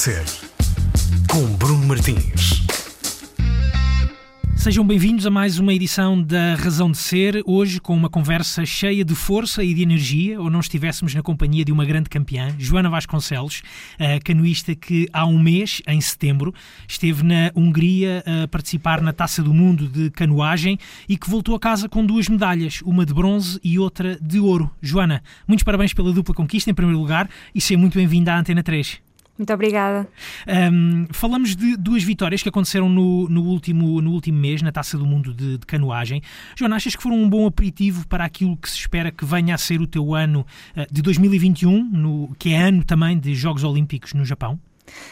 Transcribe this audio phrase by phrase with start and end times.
[0.00, 0.24] Ser,
[1.30, 2.62] com Bruno Martins.
[4.56, 9.04] Sejam bem-vindos a mais uma edição da Razão de Ser, hoje com uma conversa cheia
[9.04, 12.88] de força e de energia, ou não estivéssemos na companhia de uma grande campeã, Joana
[12.88, 13.60] Vasconcelos,
[13.98, 16.54] a canoísta que há um mês, em setembro,
[16.88, 20.78] esteve na Hungria a participar na Taça do Mundo de canoagem
[21.10, 24.70] e que voltou a casa com duas medalhas, uma de bronze e outra de ouro.
[24.80, 28.62] Joana, muitos parabéns pela dupla conquista, em primeiro lugar, e seja muito bem-vinda à Antena
[28.62, 29.09] 3.
[29.40, 30.06] Muito obrigada.
[30.46, 34.98] Um, falamos de duas vitórias que aconteceram no, no, último, no último mês na Taça
[34.98, 36.20] do Mundo de, de, Canoagem.
[36.54, 39.58] Joana, achas que foram um bom aperitivo para aquilo que se espera que venha a
[39.58, 40.44] ser o teu ano
[40.76, 44.60] uh, de 2021, no, que é ano também de Jogos Olímpicos no Japão?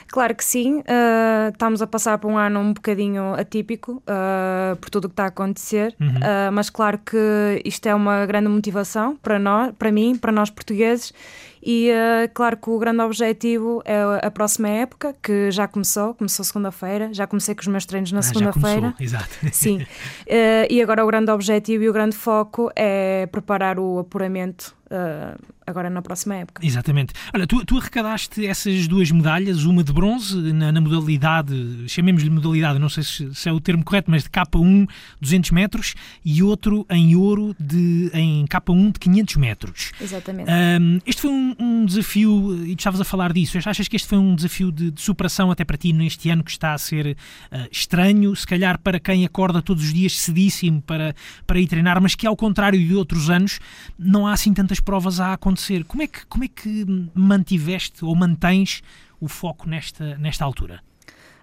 [0.09, 4.90] Claro que sim, uh, estamos a passar por um ano um bocadinho atípico uh, por
[4.90, 6.09] tudo o que está a acontecer, uhum.
[6.09, 10.51] uh, mas claro que isto é uma grande motivação para nós, para mim, para nós
[10.51, 11.15] portugueses
[11.62, 16.45] e uh, claro que o grande objetivo é a próxima época, que já começou, começou
[16.45, 18.95] segunda-feira, já comecei com os meus treinos na ah, segunda-feira.
[18.98, 19.28] Exato.
[19.52, 19.79] Sim.
[19.79, 25.38] Uh, e agora o grande objetivo e o grande foco é preparar o apuramento uh,
[25.69, 26.65] agora na próxima época.
[26.65, 27.13] Exatamente.
[27.35, 32.79] Olha, tu, tu arrecadaste essas duas medalhas, uma de bronze na, na modalidade, chamemos-lhe modalidade,
[32.79, 34.88] não sei se, se, é o termo correto, mas de K1
[35.21, 35.95] 200 metros
[36.25, 39.93] e outro em ouro de, em K1 de 500 metros.
[40.01, 40.51] Exatamente.
[40.51, 44.09] Um, este foi um, um, desafio, e tu estavas a falar disso, achas que este
[44.09, 47.16] foi um desafio de, de superação até para ti neste ano que está a ser
[47.53, 51.15] uh, estranho, se calhar para quem acorda todos os dias cedíssimo para,
[51.47, 53.60] para ir treinar, mas que ao contrário de outros anos
[53.99, 55.57] não há assim tantas provas a acontecer.
[55.84, 58.82] Como é que, como é que mantiveste ou mantens
[59.20, 60.80] o foco nesta, nesta altura?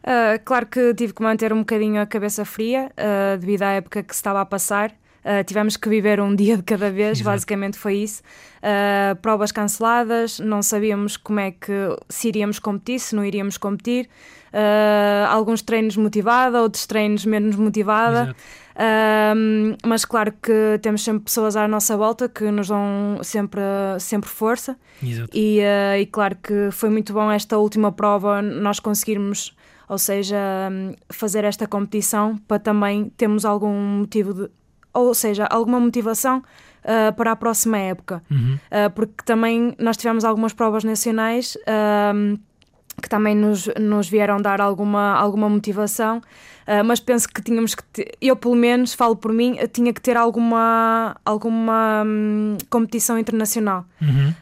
[0.04, 4.04] Uh, claro que tive que manter um bocadinho a cabeça fria uh, devido à época
[4.04, 4.92] que se estava a passar.
[5.26, 7.32] Uh, tivemos que viver um dia de cada vez, Exato.
[7.32, 8.22] basicamente foi isso.
[8.58, 11.74] Uh, provas canceladas, não sabíamos como é que
[12.08, 14.08] se iríamos competir, se não iríamos competir.
[14.54, 18.36] Uh, alguns treinos motivada, outros treinos menos motivada.
[19.84, 23.62] Mas claro que temos sempre pessoas à nossa volta que nos dão sempre,
[24.00, 24.78] sempre força.
[25.34, 25.60] E,
[26.00, 29.56] e claro que foi muito bom esta última prova nós conseguirmos
[29.88, 30.38] ou seja,
[31.10, 34.50] fazer esta competição para também termos algum motivo de,
[34.94, 38.24] ou seja, alguma motivação uh, para a próxima época.
[38.30, 38.56] Uhum.
[38.56, 42.40] Uh, porque também nós tivemos algumas provas nacionais uh,
[43.02, 46.22] que também nos, nos vieram dar alguma, alguma motivação,
[46.86, 50.18] mas penso que tínhamos que ter, eu pelo menos falo por mim, tinha que ter
[50.18, 53.86] alguma, alguma um, competição internacional.
[54.02, 54.34] Uhum.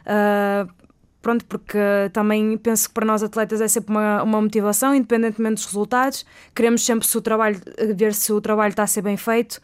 [1.20, 1.78] Pronto, porque
[2.12, 6.84] também penso que para nós atletas é sempre uma, uma motivação, independentemente dos resultados, queremos
[6.84, 7.58] sempre se o trabalho,
[7.96, 9.58] ver se o trabalho está a ser bem feito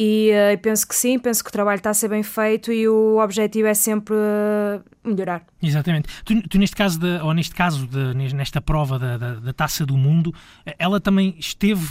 [0.00, 2.86] e uh, penso que sim, penso que o trabalho está a ser bem feito e
[2.88, 5.44] o objetivo é sempre uh, melhorar.
[5.60, 6.08] Exatamente.
[6.24, 9.84] Tu, tu, neste caso, de, ou neste caso, de, nesta prova da, da, da Taça
[9.84, 10.32] do Mundo,
[10.78, 11.88] ela também esteve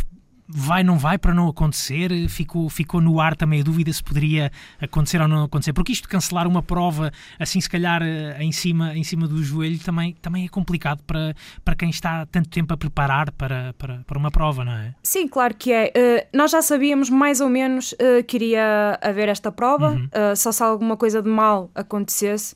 [0.47, 2.11] vai, não vai para não acontecer?
[2.29, 5.73] Ficou, ficou no ar também a dúvida se poderia acontecer ou não acontecer.
[5.73, 9.43] Porque isto de cancelar uma prova assim, se calhar, eh, em cima, em cima do
[9.43, 14.03] joelho, também, também é complicado para, para quem está tanto tempo a preparar para, para,
[14.05, 14.95] para uma prova, não é?
[15.03, 15.91] Sim, claro que é.
[15.95, 20.05] Uh, nós já sabíamos mais ou menos uh, que iria haver esta prova, uhum.
[20.05, 22.55] uh, só se alguma coisa de mal acontecesse,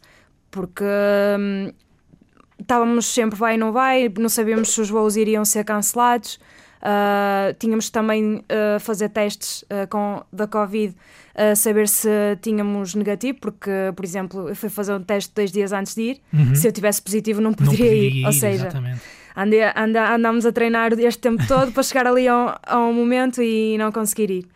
[0.50, 0.84] porque.
[0.84, 1.72] Um,
[2.60, 6.40] estávamos sempre vai não vai, não sabíamos se os voos iriam ser cancelados.
[6.82, 10.96] Uh, tínhamos também uh, fazer testes uh, com, da Covid,
[11.36, 12.10] uh, saber se
[12.42, 16.22] tínhamos negativo, porque, por exemplo, eu fui fazer um teste dois dias antes de ir.
[16.34, 16.56] Uhum.
[16.56, 18.16] Se eu tivesse positivo, não poderia, não ir.
[18.16, 18.26] ir.
[18.26, 18.70] Ou seja,
[19.36, 23.44] andei, andámos a treinar este tempo todo para chegar ali a um, a um momento
[23.44, 24.48] e não conseguir ir.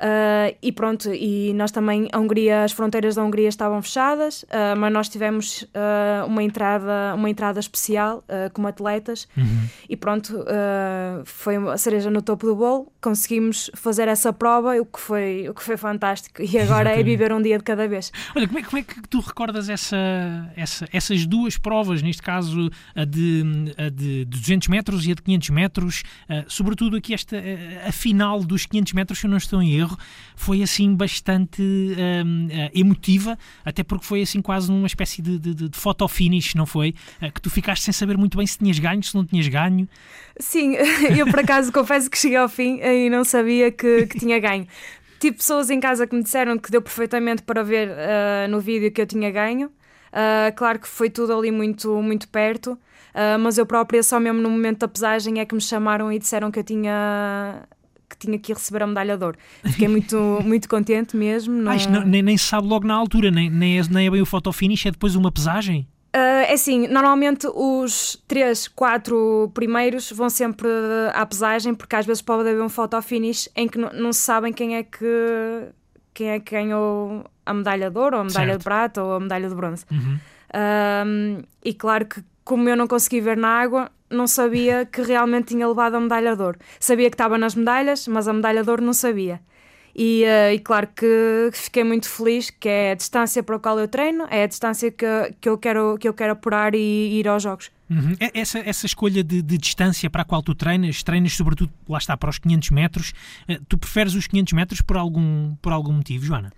[0.00, 4.74] Uh, e pronto, e nós também, a Hungria, as fronteiras da Hungria estavam fechadas, uh,
[4.78, 8.24] mas nós tivemos uh, uma, entrada, uma entrada especial
[8.54, 9.28] como atletas.
[9.36, 9.68] Uhum.
[9.88, 10.44] e pronto,
[11.24, 15.54] foi a cereja no topo do bolo, conseguimos fazer essa prova, o que foi, o
[15.54, 16.42] que foi fantástico.
[16.42, 18.12] E agora é viver um dia de cada vez.
[18.34, 19.96] Olha, como é, como é que tu recordas essa,
[20.56, 25.22] essa, essas duas provas, neste caso a de, a de 200 metros e a de
[25.22, 26.02] 500 metros,
[26.46, 27.36] sobretudo aqui esta,
[27.86, 29.89] a final dos 500 metros, se eu não estou em erro,
[30.36, 35.54] foi assim bastante um, eh, emotiva, até porque foi assim quase numa espécie de, de,
[35.68, 36.94] de photo finish, não foi?
[37.20, 39.88] Eh, que tu ficaste sem saber muito bem se tinhas ganho, se não tinhas ganho.
[40.38, 40.74] Sim,
[41.16, 44.66] eu por acaso confesso que cheguei ao fim e não sabia que, que tinha ganho.
[45.20, 48.90] Tive pessoas em casa que me disseram que deu perfeitamente para ver uh, no vídeo
[48.90, 49.66] que eu tinha ganho.
[49.66, 54.40] Uh, claro que foi tudo ali muito, muito perto, uh, mas eu própria, só mesmo
[54.40, 57.62] no momento da pesagem, é que me chamaram e disseram que eu tinha
[58.10, 59.38] que tinha que receber a medalha de ouro.
[59.64, 61.54] Fiquei muito, muito contente mesmo.
[61.54, 61.72] Não...
[61.72, 64.20] Ah, não, nem, nem se sabe logo na altura, nem, nem, é, nem é bem
[64.20, 65.86] o photo finish, é depois uma pesagem?
[66.14, 70.68] Uh, é assim, normalmente os três, quatro primeiros vão sempre
[71.14, 74.52] à pesagem, porque às vezes pode haver um photo finish em que não se sabem
[74.52, 75.68] quem é que
[76.12, 78.58] quem é que ganhou a medalha de ouro, ou a medalha certo.
[78.58, 79.84] de prata, ou a medalha de bronze.
[79.90, 80.18] Uhum.
[80.50, 85.48] Uh, e claro que, como eu não consegui ver na água, não sabia que realmente
[85.48, 86.58] tinha levado a medalha de ouro.
[86.78, 89.40] Sabia que estava nas medalhas, mas a medalha de ouro não sabia.
[89.94, 93.78] E, uh, e, claro que fiquei muito feliz, que é a distância para a qual
[93.78, 95.06] eu treino, é a distância que,
[95.40, 97.70] que, eu, quero, que eu quero apurar e, e ir aos jogos.
[97.88, 98.14] Uhum.
[98.32, 102.16] Essa, essa escolha de, de, distância para a qual tu treinas, treinas sobretudo, lá está,
[102.16, 103.12] para os 500 metros,
[103.48, 106.52] uh, tu preferes os 500 metros por algum, por algum motivo, Joana?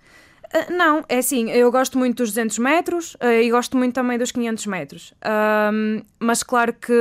[0.53, 4.17] Uh, não, é assim, eu gosto muito dos 200 metros uh, e gosto muito também
[4.17, 5.13] dos 500 metros.
[6.19, 6.93] mas claro que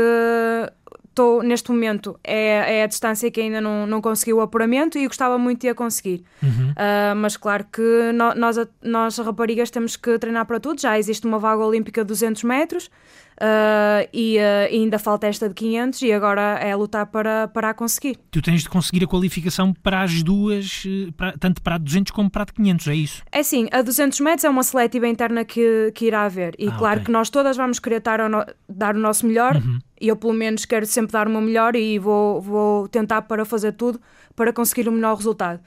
[1.12, 5.06] estou neste momento é, é, a distância que ainda não, não consegui o apuramento e
[5.06, 6.24] gostava muito de a conseguir.
[6.42, 6.70] Uhum.
[6.70, 10.80] Uh, mas claro que no, nós, nós raparigas temos que treinar para tudo.
[10.80, 12.90] Já existe uma vaga olímpica de 200 metros.
[13.32, 17.74] Uh, e, uh, ainda falta esta de 500 e agora é lutar para, para a
[17.74, 18.18] conseguir.
[18.30, 22.12] Tu tens de conseguir a qualificação para as duas, eh, para, tanto para a 200
[22.12, 23.22] como para a 500, é isso?
[23.32, 26.72] É sim, a 200 metros é uma seletiva interna que, que irá haver e ah,
[26.72, 27.06] claro okay.
[27.06, 29.78] que nós todas vamos querer dar, no, dar o nosso melhor uhum.
[30.02, 33.44] E eu pelo menos quero sempre dar o meu melhor e vou, vou tentar para
[33.44, 34.00] fazer tudo
[34.34, 35.60] para conseguir o melhor resultado.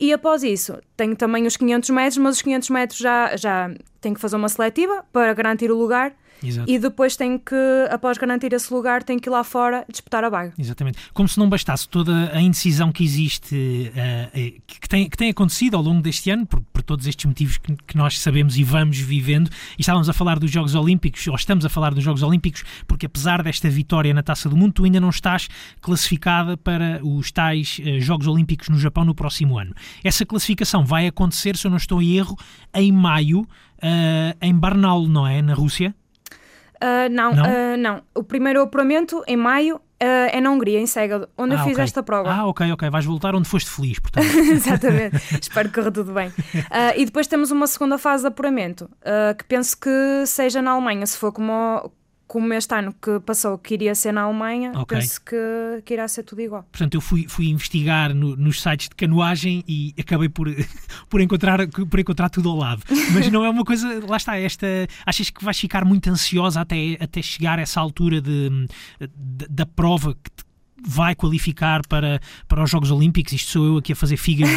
[0.00, 3.70] E após isso, tenho também os 500 metros, mas os 500 metros já, já
[4.00, 6.70] tenho que fazer uma seletiva para garantir o lugar Exato.
[6.70, 7.54] e depois tem que,
[7.90, 10.52] após garantir esse lugar, tem que ir lá fora disputar a vaga.
[10.58, 10.98] Exatamente.
[11.12, 15.76] Como se não bastasse toda a indecisão que existe, uh, que, tem, que tem acontecido
[15.76, 18.98] ao longo deste ano, por, por todos estes motivos que, que, nós sabemos e vamos
[18.98, 22.64] vivendo, e estávamos a falar dos Jogos Olímpicos, ou estamos a falar dos Jogos Olímpicos,
[22.86, 25.48] porque apesar desta vitória na Taça do Mundo, tu ainda não estás
[25.80, 29.74] classificada para os tais uh, Jogos Olímpicos no Japão no próximo ano.
[30.04, 32.36] Essa classificação vai acontecer, se eu não estou em erro,
[32.74, 35.42] em maio, uh, em Barnaul, não é?
[35.42, 35.94] Na Rússia?
[36.82, 37.44] Uh, não, não?
[37.44, 38.02] Uh, não.
[38.14, 41.72] O primeiro apuramento, em maio, uh, é na Hungria, em Seged, onde ah, eu fiz
[41.72, 41.84] okay.
[41.84, 42.30] esta prova.
[42.30, 42.90] Ah, ok, ok.
[42.90, 44.26] Vais voltar onde foste feliz, portanto.
[44.36, 45.16] Exatamente.
[45.40, 46.32] Espero que corra tudo bem.
[46.96, 48.90] e depois temos uma segunda fase de apuramento,
[49.38, 51.90] que penso que seja na Alemanha, se for como,
[52.26, 54.98] como este ano que passou que iria ser na Alemanha, okay.
[54.98, 56.64] penso que, que irá ser tudo igual.
[56.64, 60.48] Portanto, eu fui, fui investigar no, nos sites de canoagem e acabei por,
[61.08, 62.82] por, encontrar, por encontrar tudo ao lado.
[63.14, 64.66] Mas não é uma coisa, lá está, esta.
[65.04, 68.66] Achas que vais ficar muito ansiosa até, até chegar a essa altura de,
[69.00, 70.45] de da prova que
[70.84, 74.48] vai qualificar para, para os Jogos Olímpicos, isto sou eu aqui a fazer figas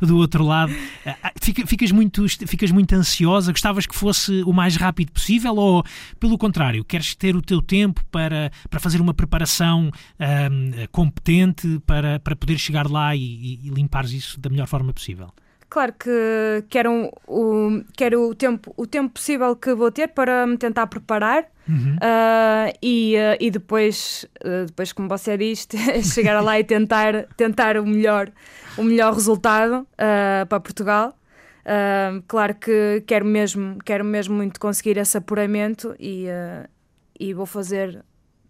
[0.00, 0.72] do, do outro lado.
[1.04, 5.54] Ah, ah, fica, ficas, muito, ficas muito ansiosa, gostavas que fosse o mais rápido possível
[5.56, 5.84] ou,
[6.18, 9.90] pelo contrário, queres ter o teu tempo para, para fazer uma preparação
[10.20, 15.32] um, competente para, para poder chegar lá e, e limpares isso da melhor forma possível?
[15.74, 20.56] Claro que quero o, quero o, tempo, o tempo possível que vou ter para me
[20.56, 21.96] tentar preparar uhum.
[21.96, 25.66] uh, e, uh, e depois, uh, depois, como você diz,
[26.14, 28.30] chegar lá e tentar, tentar o, melhor,
[28.78, 29.84] o melhor resultado
[30.48, 31.18] para Portugal.
[32.28, 36.26] claro que quero mesmo, quero mesmo muito conseguir esse apuramento e,
[37.18, 38.04] e vou fazer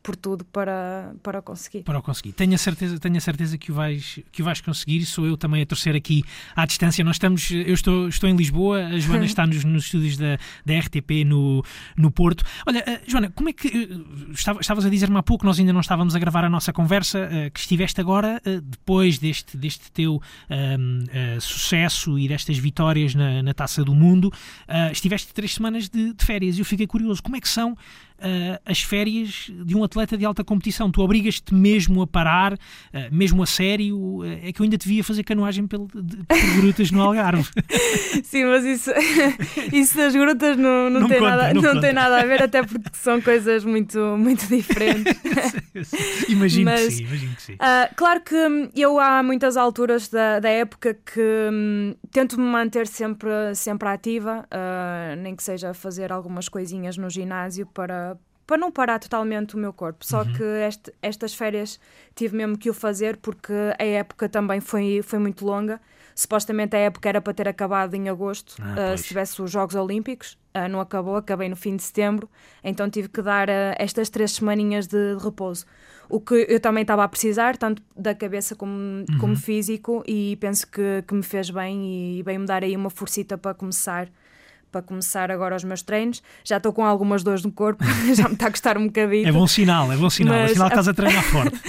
[0.04, 1.82] por tudo para, para conseguir.
[1.82, 2.32] Para conseguir.
[2.32, 5.06] Tenho a certeza, tenho a certeza que, o vais, que vais conseguir.
[5.06, 6.22] Sou eu também a torcer aqui
[6.54, 7.02] à distância.
[7.02, 10.78] Nós estamos, eu estou, estou em Lisboa, a Joana está nos, nos estúdios da, da
[10.78, 11.64] RTP no,
[11.96, 12.44] no Porto.
[12.66, 13.66] Olha, uh, Joana, como é que.
[13.66, 17.26] Uh, estavas a dizer-me há pouco, nós ainda não estávamos a gravar a nossa conversa,
[17.26, 20.20] uh, que estiveste agora, depois deste, deste teu
[20.50, 21.04] ehm,
[21.40, 24.30] sucesso e destas vitórias na, na taça do mundo,
[24.92, 27.22] estiveste três semanas de, de férias e eu fiquei curioso.
[27.22, 27.76] Como é que são
[28.18, 30.90] uh, as férias de um atleta de alta competição.
[30.90, 32.58] Tu obrigas-te mesmo a parar, uh,
[33.10, 33.96] mesmo a sério.
[33.96, 35.86] Uh, é que eu ainda devia fazer canoagem por
[36.56, 37.48] grutas no Algarve.
[38.24, 38.90] Sim, mas isso,
[39.72, 42.42] isso das grutas não, não, não tem, conta, nada, não, não tem nada a ver,
[42.42, 45.14] até porque são coisas muito, muito diferentes.
[46.28, 47.56] imagino, mas, que sim, imagino que sim.
[47.96, 48.34] claro que
[48.74, 51.20] eu há muitas alturas da, da época que
[51.52, 54.46] um, tento me manter sempre, sempre ativa,
[55.18, 58.13] nem que seja fazer algumas coisinhas no ginásio para
[58.46, 60.04] para não parar totalmente o meu corpo.
[60.04, 60.32] Só uhum.
[60.32, 61.80] que este, estas férias
[62.14, 65.80] tive mesmo que o fazer porque a época também foi, foi muito longa.
[66.14, 69.74] Supostamente a época era para ter acabado em agosto, ah, uh, se tivesse os Jogos
[69.74, 70.38] Olímpicos.
[70.56, 72.28] Uh, não acabou, acabei no fim de setembro.
[72.62, 75.66] Então tive que dar uh, estas três semaninhas de, de, repouso.
[76.08, 79.18] O que eu também estava a precisar, tanto da cabeça como, uhum.
[79.18, 82.90] como físico, e penso que, que me fez bem e bem me dar aí uma
[82.90, 84.08] forcita para começar
[84.74, 86.20] para começar agora os meus treinos.
[86.42, 87.84] Já estou com algumas dores no corpo,
[88.16, 89.28] já me está a custar um bocadinho.
[89.28, 90.34] É bom sinal, é bom sinal.
[90.34, 90.50] Mas...
[90.50, 91.60] É sinal que estás a treinar forte.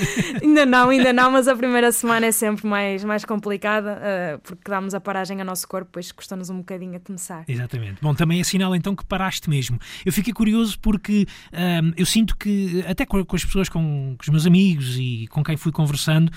[0.42, 4.72] ainda não, ainda não, mas a primeira semana é sempre mais, mais complicada, uh, porque
[4.72, 7.44] damos a paragem ao nosso corpo, depois custa-nos um bocadinho a começar.
[7.48, 7.98] Exatamente.
[8.02, 9.80] Bom, também é sinal então que paraste mesmo.
[10.04, 14.24] Eu fiquei curioso porque um, eu sinto que, até com, com as pessoas, com, com
[14.24, 16.32] os meus amigos e com quem fui conversando,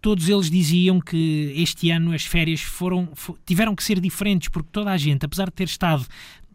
[0.00, 3.08] todos eles diziam que este ano as férias foram,
[3.44, 6.03] tiveram que ser diferentes, porque toda a gente, apesar de ter estado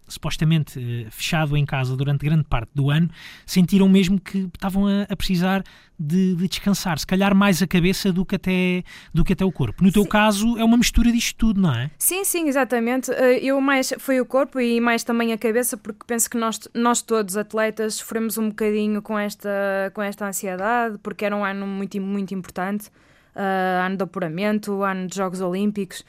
[0.09, 3.09] supostamente eh, fechado em casa durante grande parte do ano,
[3.45, 5.63] sentiram mesmo que estavam a, a precisar
[5.97, 9.51] de, de, descansar, se calhar mais a cabeça do que até, do que até o
[9.51, 9.83] corpo.
[9.83, 10.09] No teu sim.
[10.09, 11.91] caso, é uma mistura disto tudo, não é?
[11.97, 13.11] Sim, sim, exatamente.
[13.11, 16.59] Eh, eu mais foi o corpo e mais também a cabeça, porque penso que nós,
[16.73, 21.67] nós todos, atletas, sofremos um bocadinho com esta, com esta ansiedade, porque era um ano
[21.67, 22.87] muito, muito importante
[23.35, 26.03] uh, ano de apuramento, ano de Jogos Olímpicos,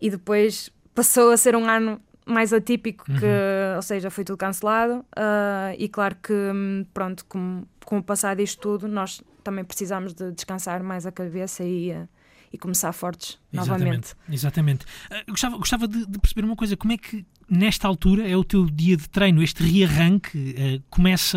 [0.00, 3.76] e depois passou a ser um ano mais atípico, que, uhum.
[3.76, 5.04] ou seja, foi tudo cancelado.
[5.16, 6.32] Uh, e claro que,
[6.92, 11.64] pronto, com, com o passar disto tudo, nós também precisamos de descansar mais a cabeça
[11.64, 11.92] e.
[11.92, 12.08] Uh,
[12.52, 14.14] e começar fortes exatamente, novamente.
[14.30, 14.84] Exatamente.
[14.84, 18.44] Uh, gostava gostava de, de, perceber uma coisa: como é que nesta altura é o
[18.44, 19.42] teu dia de treino?
[19.42, 21.36] Este rearranque uh, começa,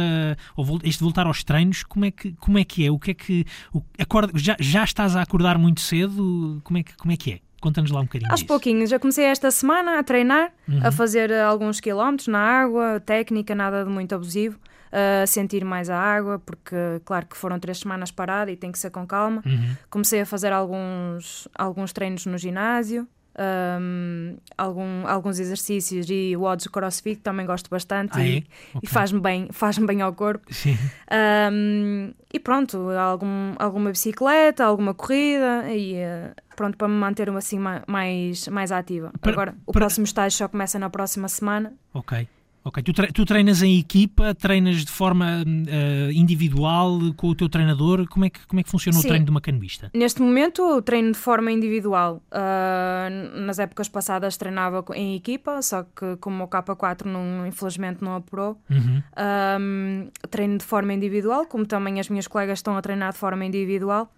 [0.56, 2.92] ou este voltar aos treinos, como é que, como é, que é?
[2.92, 3.46] O que é que.
[3.74, 6.62] O, acorda, já, já estás a acordar muito cedo?
[6.64, 7.40] Como é que, como é, que é?
[7.62, 8.32] Conta-nos lá um bocadinho.
[8.32, 8.48] Aos disso.
[8.48, 8.90] pouquinhos.
[8.90, 10.80] Já comecei esta semana a treinar, uhum.
[10.84, 14.60] a fazer alguns quilómetros na água, técnica, nada de muito abusivo
[14.92, 18.80] a sentir mais a água, porque, claro, que foram três semanas parada e tem que
[18.80, 19.44] ser com calma.
[19.46, 19.76] Uhum.
[19.90, 23.08] Comecei a fazer alguns, alguns treinos no ginásio.
[23.40, 28.40] Um, algum, alguns exercícios e o odds crossfit também gosto bastante ah, e, é?
[28.40, 28.82] okay.
[28.82, 30.44] e faz-me bem, faz bem ao corpo
[31.54, 37.60] um, e pronto, algum, alguma bicicleta, alguma corrida e uh, pronto, para me manter assim
[37.60, 39.14] mais, mais ativa.
[39.22, 39.82] Para, Agora, o para...
[39.82, 41.74] próximo estágio só começa na próxima semana.
[41.94, 42.28] Ok.
[42.64, 47.48] Ok, tu, tre tu treinas em equipa, treinas de forma uh, individual com o teu
[47.48, 48.06] treinador?
[48.10, 49.06] Como é que, como é que funciona Sim.
[49.06, 49.90] o treino de uma canoista?
[49.94, 52.22] Neste momento treino de forma individual.
[52.30, 58.16] Uh, nas épocas passadas treinava em equipa, só que como o K4 não, infelizmente não
[58.16, 59.02] apurou, uhum.
[59.14, 63.46] uh, treino de forma individual, como também as minhas colegas estão a treinar de forma
[63.46, 64.12] individual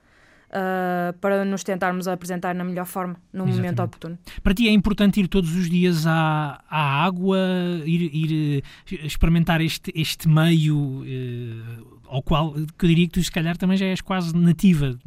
[0.50, 3.56] uh, para nos tentarmos apresentar na melhor forma, no Exatamente.
[3.56, 4.18] momento oportuno.
[4.44, 7.38] Para ti é importante ir todos os dias à, à água,
[7.86, 13.24] ir, ir eh, experimentar este, este meio uh, ao qual que eu diria que tu
[13.24, 14.98] se calhar também já és quase nativa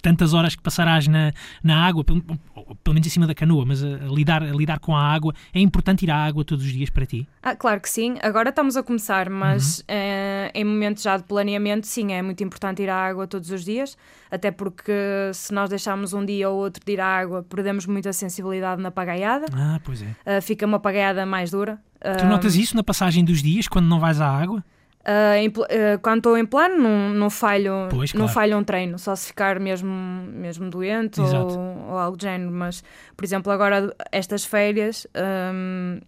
[0.00, 3.82] tantas horas que passarás na, na água, pelo, pelo menos em cima da canoa, mas
[3.82, 6.72] a, a, lidar, a lidar com a água, é importante ir à água todos os
[6.72, 7.28] dias para ti?
[7.42, 8.16] Ah, claro que sim.
[8.22, 9.84] Agora estamos a começar, mas uhum.
[9.88, 13.64] eh, em momentos já de planeamento, sim, é muito importante ir à água todos os
[13.64, 13.96] dias,
[14.30, 14.92] até porque
[15.32, 18.90] se nós deixarmos um dia ou outro de ir à água, perdemos muita sensibilidade na
[18.90, 19.46] pagaiada.
[19.52, 20.38] Ah, pois é.
[20.38, 21.78] Uh, fica uma pagaiada mais dura.
[22.18, 24.64] Tu notas isso na passagem dos dias, quando não vais à água?
[25.00, 28.26] Uh, em, uh, quando estou em plano, não, não, falho, pois, claro.
[28.26, 32.50] não falho um treino, só se ficar mesmo, mesmo doente ou, ou, algo do género.
[32.50, 32.84] Mas,
[33.16, 35.06] por exemplo, agora estas férias
[35.54, 36.00] um,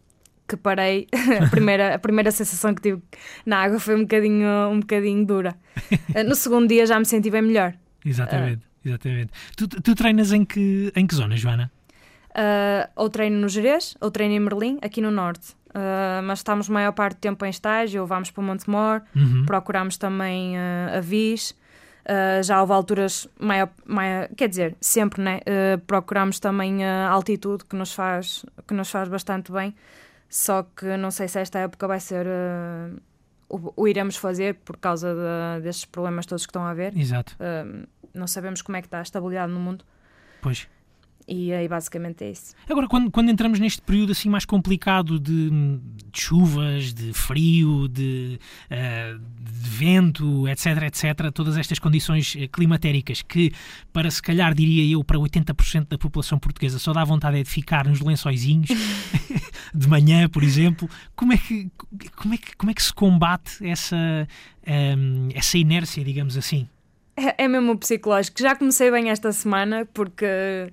[0.47, 1.07] que parei,
[1.43, 3.03] a primeira, a primeira sensação que tive
[3.47, 5.57] na água foi um bocadinho, um bocadinho dura.
[6.15, 7.73] Uh, no segundo dia já me senti bem melhor.
[8.05, 9.33] Exatamente, exatamente.
[9.57, 11.71] Tu, tu treinas em que, em que zona, Joana?
[12.97, 15.55] ou treino no Jerez, ou treino em Merlim, aqui no Norte.
[15.75, 19.47] Uh, mas estamos maior parte do tempo em estágio, vamos para Montemor, uhum.
[19.47, 21.53] procuramos também uh, a Vis.
[22.03, 25.41] Uh, já houve alturas maior, maior, quer dizer, sempre, né?
[25.47, 29.75] Uh, procuramos também a altitude que nos faz que nos faz bastante bem.
[30.29, 32.27] Só que não sei se esta época vai ser
[33.49, 36.97] o, o, iremos fazer por causa de, destes problemas todos que estão a haver.
[36.97, 37.37] Exato.
[38.15, 39.85] não sabemos como é que está a estabilidade no mundo.
[40.41, 40.67] Pois.
[41.27, 42.55] E aí basicamente é isso.
[42.69, 48.39] Agora, quando, quando entramos neste período assim mais complicado de, de chuvas, de frio, de,
[48.71, 53.53] uh, de, vento, etc, etc, todas estas condições eh, climatéricas que,
[53.93, 57.49] para se calhar, diria eu, para 80% da população portuguesa só dá vontade é de
[57.49, 58.69] ficar nos lençóizinhos
[59.75, 61.71] de manhã, por exemplo, como é que,
[62.17, 66.69] como é que, como é que se combate essa, um, eh, essa inércia, digamos assim?
[67.17, 68.41] É, é mesmo psicológico.
[68.41, 70.71] Já comecei bem esta semana porque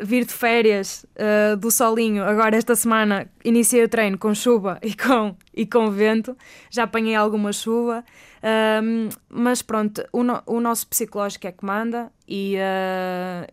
[0.00, 4.94] vir de férias uh, do solinho, agora esta semana iniciei o treino com chuva e
[4.94, 6.36] com, e com vento,
[6.70, 8.04] já apanhei alguma chuva,
[8.42, 13.50] uh, mas pronto, o, no, o, nosso psicológico é que manda e, uh,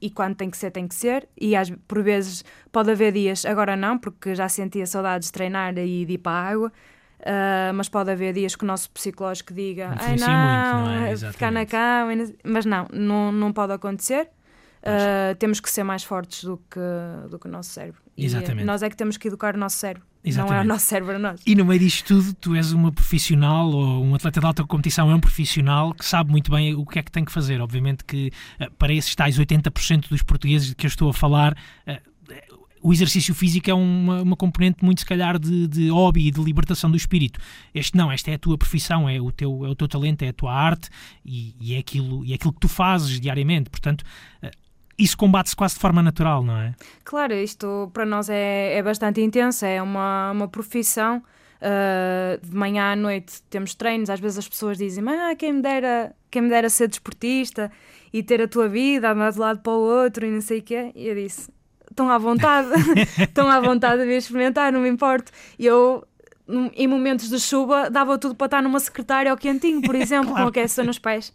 [0.00, 3.46] e quando tem que ser, tem que ser, e às, por vezes pode haver dias,
[3.46, 6.72] agora não, porque já sentia saudades de treinar e de ir para a água.
[7.18, 11.32] Uh, mas pode haver dias que o nosso psicológico diga Ai, não, muito, não é?
[11.32, 12.12] ficar na cama,
[12.44, 14.30] mas não, não, não pode acontecer.
[14.82, 16.80] Uh, temos que ser mais fortes do que,
[17.30, 18.00] do que o nosso cérebro.
[18.16, 18.62] Exatamente.
[18.62, 20.06] E nós é que temos que educar o nosso cérebro.
[20.24, 20.52] Exatamente.
[20.52, 21.40] não é o nosso cérebro a nós.
[21.46, 25.10] E no meio disto tudo, tu és uma profissional ou um atleta de alta competição
[25.10, 27.60] é um profissional que sabe muito bem o que é que tem que fazer.
[27.60, 31.56] Obviamente que eh, para esses tais 80% dos portugueses de que eu estou a falar,
[31.86, 32.00] eh,
[32.82, 36.40] o exercício físico é uma, uma componente muito, se calhar, de, de hobby e de
[36.42, 37.40] libertação do espírito.
[37.74, 40.28] Este não, esta é a tua profissão, é o teu, é o teu talento, é
[40.28, 40.88] a tua arte
[41.24, 43.70] e, e é, aquilo, e é aquilo que tu fazes diariamente.
[43.70, 44.04] Portanto,
[44.98, 46.74] isso combate-se quase de forma natural, não é?
[47.04, 51.22] Claro, isto para nós é, é bastante intenso, é uma, uma profissão.
[51.60, 55.60] Uh, de manhã à noite temos treinos, às vezes as pessoas dizem ah, quem me
[55.60, 57.68] dera, quem me dera ser desportista
[58.12, 60.62] e ter a tua vida, andar de lado para o outro e não sei o
[60.62, 60.92] quê.
[60.94, 61.50] E eu disse,
[61.90, 62.68] estão à vontade,
[63.18, 65.32] estão à vontade de vir experimentar, não me importo.
[65.58, 66.06] E eu,
[66.74, 70.44] em momentos de chuva, dava tudo para estar numa secretária ao quentinho, por exemplo, claro.
[70.44, 71.32] com aquecedor nos pés.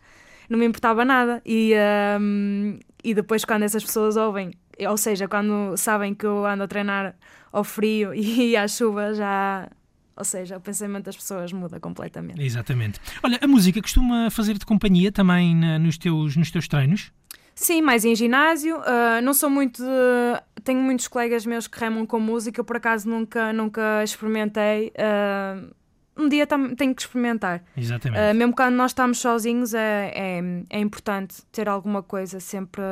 [0.50, 1.42] Não me importava nada.
[1.46, 1.74] E,
[2.20, 4.52] um, e depois, quando essas pessoas ouvem,
[4.88, 7.16] ou seja, quando sabem que eu ando a treinar
[7.52, 9.70] ao frio e à chuva, já.
[10.16, 12.40] Ou seja, o pensamento das pessoas muda completamente.
[12.40, 13.02] Exatamente.
[13.24, 17.12] Olha, a música costuma fazer de companhia também na, nos, teus, nos teus treinos?
[17.56, 18.78] Sim, mais em ginásio.
[18.78, 19.82] Uh, não sou muito.
[19.82, 20.62] De...
[20.64, 24.92] Tenho muitos colegas meus que remam com música, por acaso nunca, nunca experimentei.
[24.92, 25.74] Uh,
[26.18, 27.64] um dia tenho que experimentar.
[27.76, 28.20] Exatamente.
[28.20, 32.84] Uh, mesmo quando nós estamos sozinhos, é, é, é importante ter alguma coisa sempre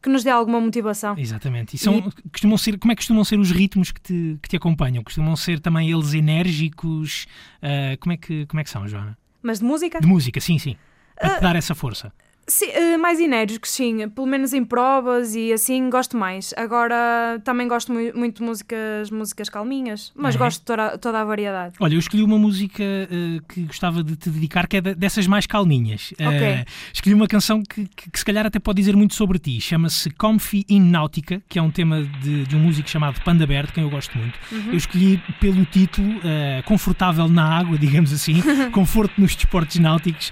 [0.00, 1.16] que nos dê alguma motivação.
[1.16, 1.76] Exatamente.
[1.76, 2.30] E, são, e...
[2.30, 5.02] Costumam ser, como é que costumam ser os ritmos que te, que te acompanham?
[5.02, 7.26] Costumam ser também eles enérgicos?
[7.62, 9.16] Uh, como, é que, como é que são, Joana?
[9.42, 10.00] Mas de música?
[10.00, 10.76] De música, sim, sim.
[11.16, 12.12] Para te dar essa força.
[12.46, 14.06] Sim, uh, mais enérgicos, sim.
[14.08, 16.52] Pelo menos em provas e assim gosto mais.
[16.56, 20.42] Agora também gosto mu muito de músicas, músicas calminhas, mas uhum.
[20.42, 21.74] gosto de toda, toda, a variedade.
[21.80, 25.46] Olha, eu escolhi uma música uh, que gostava de te dedicar, que é dessas mais
[25.46, 26.12] calminhas.
[26.18, 26.54] Eh, okay.
[26.54, 29.58] Uh, escolhi uma canção que, que, que, se calhar até pode dizer muito sobre ti.
[29.60, 33.66] Chama-se Comfy in Náutica, que é um tema de, de um músico chamado Panda Bear,
[33.66, 34.38] de quem eu gosto muito.
[34.52, 34.70] Uhum.
[34.72, 36.20] Eu escolhi pelo título
[36.64, 40.30] Confortável na Água, digamos assim, Conforto nos Desportos Náuticos.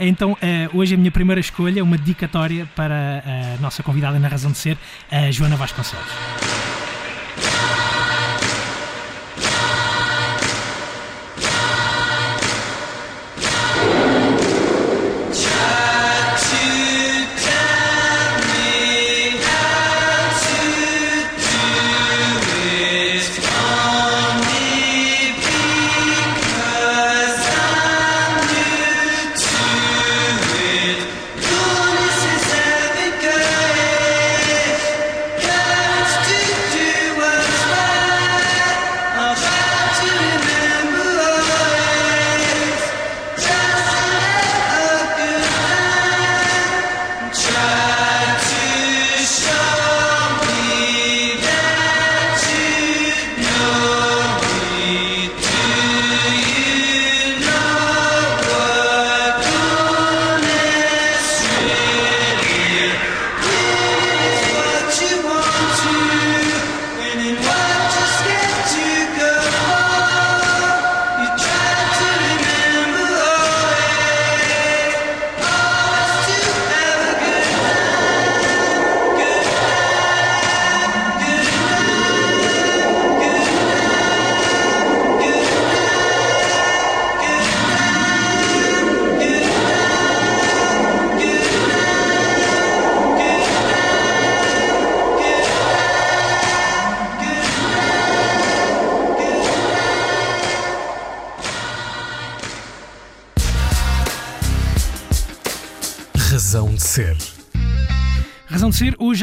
[0.00, 0.36] então,
[0.74, 3.22] hoje a minha primeira primeira escolha, uma dedicatória para
[3.56, 4.76] a nossa convidada na razão de ser,
[5.10, 6.06] a Joana Vasconcelos.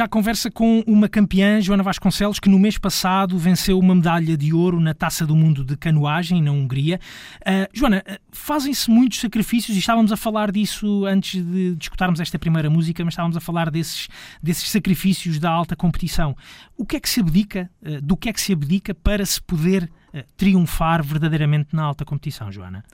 [0.05, 4.53] Já conversa com uma campeã, Joana Vasconcelos, que no mês passado venceu uma medalha de
[4.53, 6.99] ouro na Taça do Mundo de Canoagem, na Hungria.
[7.41, 12.37] Uh, Joana, uh, fazem-se muitos sacrifícios, e estávamos a falar disso antes de discutirmos esta
[12.37, 14.07] primeira música, mas estávamos a falar desses,
[14.43, 16.37] desses sacrifícios da alta competição.
[16.77, 19.41] O que é que se abdica, uh, do que é que se abdica para se
[19.41, 19.89] poder
[20.37, 22.85] triunfar verdadeiramente na alta competição, Joana?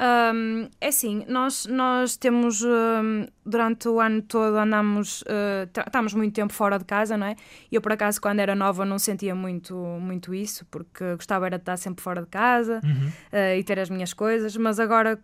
[0.00, 6.34] Um, é assim, nós, nós temos um, durante o ano todo andamos, uh, estamos muito
[6.34, 7.34] tempo fora de casa, não é?
[7.70, 11.58] E eu por acaso quando era nova não sentia muito, muito isso, porque gostava era
[11.58, 13.08] de estar sempre fora de casa uhum.
[13.08, 15.18] uh, e ter as minhas coisas, mas agora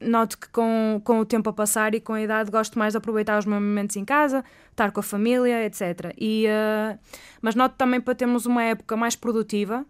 [0.00, 2.98] noto que com, com o tempo a passar e com a idade gosto mais de
[2.98, 6.14] aproveitar os meus momentos em casa, estar com a família, etc.
[6.16, 6.98] E, uh,
[7.42, 9.84] mas noto também para termos uma época mais produtiva,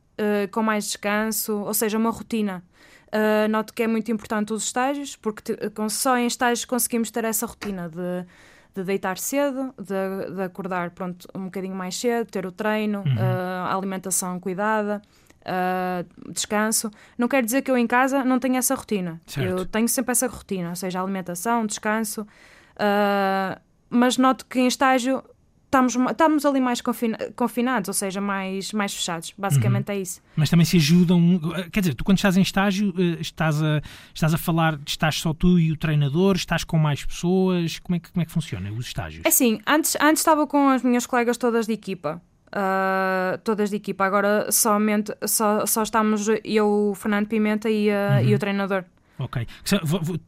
[0.51, 2.65] com mais descanso, ou seja, uma rotina.
[3.09, 5.57] Uh, noto que é muito importante os estágios, porque
[5.89, 8.27] só em estágios conseguimos ter essa rotina de,
[8.75, 13.15] de deitar cedo, de, de, acordar pronto, um bocadinho mais cedo, ter o treino, uhum.
[13.15, 15.01] uh, a alimentação cuidada.
[15.41, 16.91] uh, descanso.
[17.17, 19.19] Não quer dizer que eu em casa não tenha essa rotina.
[19.27, 19.49] Certo.
[19.49, 22.27] Eu tenho sempre essa rotina, ou seja, alimentação, descanso.
[23.91, 25.25] Mas noto que em estágio
[25.69, 29.33] estamos, estamos ali mais confina confinados, ou seja, mais, mais fechados.
[29.37, 29.95] Basicamente uhum.
[29.95, 30.21] é isso.
[30.35, 31.41] Mas também se ajudam.
[31.71, 33.81] Quer dizer, tu quando estás em estágio, eh, estás a,
[34.13, 37.79] estás a falar, estás só tu e o treinador, estás com mais pessoas.
[37.79, 39.25] Como é que, como é que funciona os estágios?
[39.25, 42.21] É assim, antes, antes estava com as minhas colegas todas de equipa.
[42.49, 47.93] Uh, todas de equipa, agora somente só, só estamos eu, o Fernando Pimenta e, uh,
[47.93, 48.29] uhum.
[48.31, 48.85] e o treinador.
[49.19, 49.47] Ok.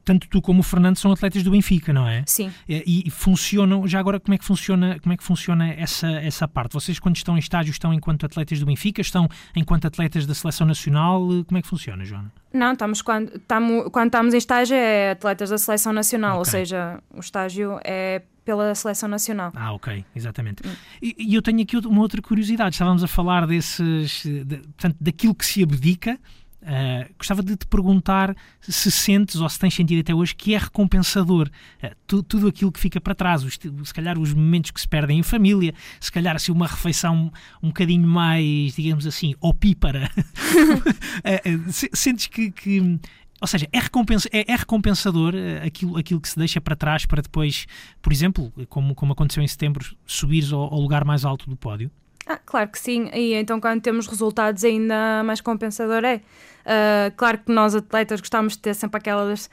[0.04, 2.24] Tanto tu como o Fernando são atletas do Benfica, não é?
[2.26, 2.52] Sim.
[2.68, 6.48] E, e, funcionam, já agora como é que funciona, como é que funciona essa, essa
[6.48, 6.72] parte?
[6.72, 10.66] Vocês quando estão em estágio estão enquanto atletas do Benfica, estão enquanto atletas da seleção
[10.66, 12.32] nacional, como é que funciona, Joana?
[12.52, 16.38] Não, estamos quando, estamos, quando estamos em estágio é atletas da seleção nacional, okay.
[16.38, 19.52] ou seja, o estágio é pela seleção nacional.
[19.54, 20.66] Ah, ok, exatamente.
[20.66, 20.72] Hum.
[21.00, 22.74] E, e, eu tenho aqui uma outra curiosidade.
[22.74, 26.18] Estávamos a falar desses, de, portanto, daquilo que se abdica
[26.62, 30.58] Uh, gostava de te perguntar se sentes ou se tens sentido até hoje que é
[30.58, 31.50] recompensador
[31.82, 34.86] uh, tu, tudo aquilo que fica para trás, os, se calhar os momentos que se
[34.86, 40.10] perdem em família, se calhar assim uma refeição um bocadinho mais, digamos assim, opípara.
[40.18, 43.00] uh, sentes que, que,
[43.40, 45.32] ou seja, é, recompensa, é, é recompensador
[45.64, 47.66] aquilo, aquilo que se deixa para trás para depois,
[48.02, 51.90] por exemplo, como, como aconteceu em setembro, subires ao, ao lugar mais alto do pódio?
[52.30, 56.20] Ah, claro que sim, e então quando temos resultados ainda mais compensador é.
[56.60, 59.50] Uh, claro que nós atletas gostamos de ter sempre aquelas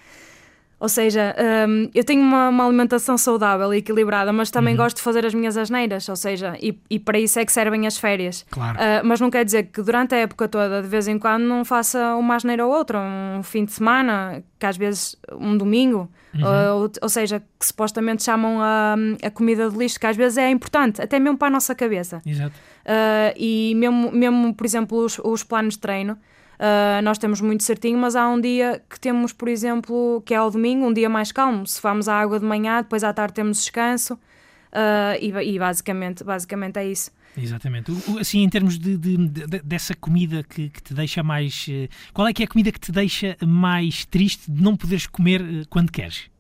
[0.79, 1.35] ou seja,
[1.67, 4.83] um, eu tenho uma, uma, alimentação saudável e equilibrada, mas também uhum.
[4.83, 7.87] gosto de fazer as minhas asneiras, ou seja, e, e para isso é que servem
[7.87, 8.45] as férias.
[8.51, 8.77] Claro.
[8.77, 11.65] Uh, mas não quer dizer que durante a época toda, de vez em quando, não
[11.65, 16.43] faça uma asneira ou outra, um fim de semana, que às vezes um domingo, uhum.
[16.43, 20.37] uh, ou, ou, seja, que supostamente chamam a, a comida de lixo, que às vezes
[20.37, 22.21] é importante, até mesmo para a nossa cabeça.
[22.23, 22.53] Exato.
[22.87, 26.13] Uh, e mesmo, mesmo, por exemplo, os, os planos de treino.
[26.13, 30.37] Uh, nós temos muito certinho, mas há um dia que temos, por exemplo, que é
[30.37, 31.67] ao domingo, um dia mais calmo.
[31.67, 36.23] Se vamos à água de manhã, depois à tarde temos descanso uh, e, e, basicamente,
[36.23, 37.11] basicamente é isso.
[37.37, 37.91] Exatamente.
[38.19, 41.67] Assim, em termos de, de, de dessa comida que, que, te deixa mais.
[41.69, 45.05] Eh, qual é que é a comida que te deixa mais triste de não poderes
[45.05, 46.31] comer eh, quando queres?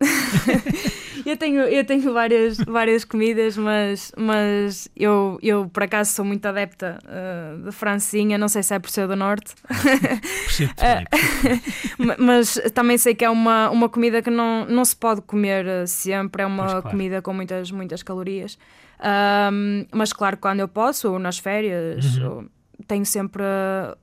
[1.30, 6.46] eu tenho, eu tenho várias, várias comidas, mas, mas eu, eu por acaso sou muito
[6.46, 9.54] adepta uh, de francinha, não sei se é por ser do norte.
[9.66, 15.22] Percebo uh, mas também sei que é uma, uma comida que não, não se pode
[15.22, 16.90] comer sempre, é uma pois, claro.
[16.90, 18.58] comida com muitas, muitas calorias.
[19.00, 22.30] Um, mas claro, quando eu posso, ou nas férias, uhum.
[22.30, 22.44] ou,
[22.86, 23.42] tenho sempre,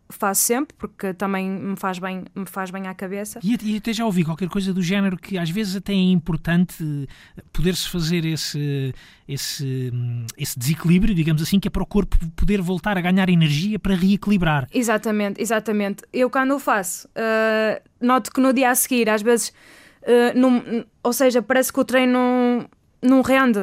[0.10, 3.40] faço sempre, porque também me faz bem, me faz bem à cabeça.
[3.42, 7.08] E, e até já ouvi qualquer coisa do género que às vezes até é importante
[7.54, 8.94] poder-se fazer esse,
[9.28, 9.92] esse,
[10.38, 13.96] esse desequilíbrio, digamos assim, que é para o corpo poder voltar a ganhar energia para
[13.96, 14.68] reequilibrar.
[14.74, 16.04] Exatamente, exatamente.
[16.12, 19.50] Eu quando o faço, uh, noto que no dia a seguir, às vezes,
[20.04, 22.68] uh, num, ou seja, parece que o treino
[23.02, 23.60] não rende,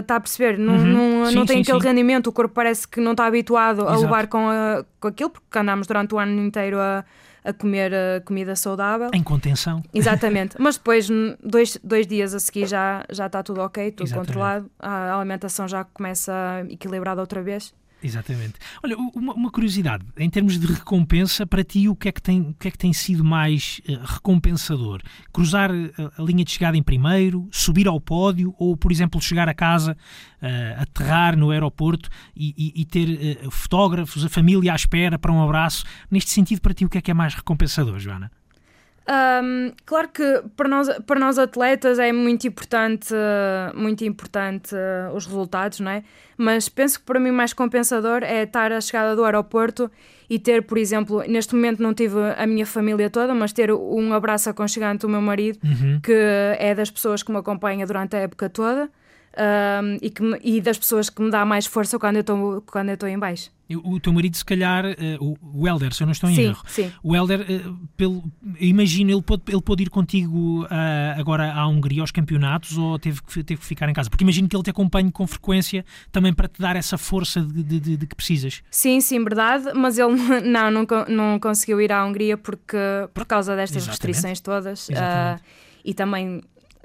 [0.00, 0.58] está uh, a perceber?
[0.58, 0.84] Não, uhum.
[0.84, 1.88] não, sim, não tem sim, aquele sim.
[1.88, 3.92] rendimento, o corpo parece que não está habituado Exato.
[3.92, 7.04] a levar com, a, com aquilo, porque andamos durante o ano inteiro a,
[7.44, 9.10] a comer a comida saudável.
[9.12, 9.82] Em contenção.
[9.92, 10.56] Exatamente.
[10.58, 11.08] Mas depois,
[11.42, 14.28] dois, dois dias a seguir, já, já está tudo ok, tudo Exatamente.
[14.28, 16.32] controlado, a alimentação já começa
[16.70, 17.74] equilibrada outra vez.
[18.02, 18.54] Exatamente.
[18.82, 22.40] Olha, uma, uma, curiosidade, em termos de recompensa, para ti o que é que tem,
[22.40, 25.00] o que é que tem sido mais uh, recompensador?
[25.32, 29.20] Cruzar a, eh, a, linha de chegada em primeiro, subir ao pódio ou, por exemplo,
[29.20, 29.96] chegar a casa,
[30.42, 35.32] uh, aterrar no aeroporto e, e, e ter uh, fotógrafos, a família à espera para
[35.32, 35.84] um abraço?
[36.10, 38.30] Neste sentido, para ti o que é que é mais recompensador, Joana?
[39.08, 43.12] Um, claro que para nós, para nós atletas é muito importante,
[43.74, 46.04] muito importante uh, os resultados, não é?
[46.36, 49.90] Mas penso que para mim mais compensador é estar à chegada do aeroporto
[50.30, 54.12] e ter, por exemplo, neste momento não tive a minha família toda, mas ter um
[54.12, 56.00] abraço aconchegante do meu marido, uhum.
[56.00, 56.12] que
[56.58, 58.88] é das pessoas que me acompanha durante a época toda
[59.36, 62.62] um, e, que me, e das pessoas que me dá mais força quando eu estou
[62.62, 63.50] quando eu estou em baixo.
[63.84, 66.62] O teu marido, se calhar, uh, o Helder, se eu não estou em sim, erro,
[66.66, 66.92] sim.
[67.02, 68.22] o Helder, uh, pelo,
[68.60, 73.22] imagino, ele pode, ele pode ir contigo uh, agora à Hungria aos campeonatos ou teve
[73.22, 74.10] que, teve que ficar em casa?
[74.10, 77.62] Porque imagino que ele te acompanhe com frequência também para te dar essa força de,
[77.62, 78.62] de, de, de que precisas.
[78.70, 82.76] Sim, sim, verdade, mas ele não, não, não conseguiu ir à Hungria porque,
[83.14, 83.90] por causa destas Exatamente.
[83.90, 84.88] restrições todas.
[85.82, 86.42] e também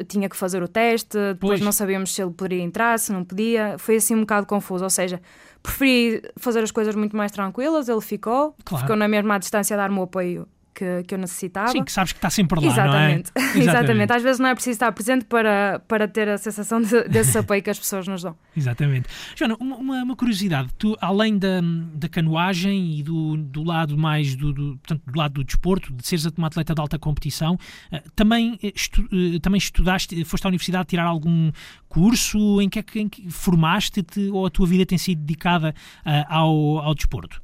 [0.07, 1.61] tinha que fazer o teste, depois pois.
[1.61, 3.77] não sabíamos se ele poderia entrar, se não podia.
[3.77, 4.83] Foi assim um bocado confuso.
[4.83, 5.21] Ou seja,
[5.61, 8.83] preferi fazer as coisas muito mais tranquilas, ele ficou, claro.
[8.83, 11.71] ficou na mesma distância a dar-me o apoio que, que eu necessitava.
[11.71, 13.31] Sim, que sabes que está sempre lá, Exatamente.
[13.35, 13.45] não é?
[13.57, 13.69] Exatamente.
[13.69, 14.13] Exatamente.
[14.13, 17.63] Às vezes não é preciso estar presente para, para ter a sensação de, desse apoio
[17.63, 18.35] que as pessoas nos dão.
[18.55, 19.09] Exatamente.
[19.35, 20.69] Joana, uma, uma curiosidade.
[20.77, 21.61] Tu, além da,
[21.95, 26.05] da canoagem e do, do lado mais do, do, portanto, do lado do desporto, de
[26.05, 30.87] seres uma atleta de alta competição, uh, também, estu, uh, também estudaste, foste à universidade
[30.87, 31.51] tirar algum
[31.89, 32.61] curso?
[32.61, 35.73] Em que é que, que formaste-te ou a tua vida tem sido dedicada
[36.05, 37.41] uh, ao, ao desporto?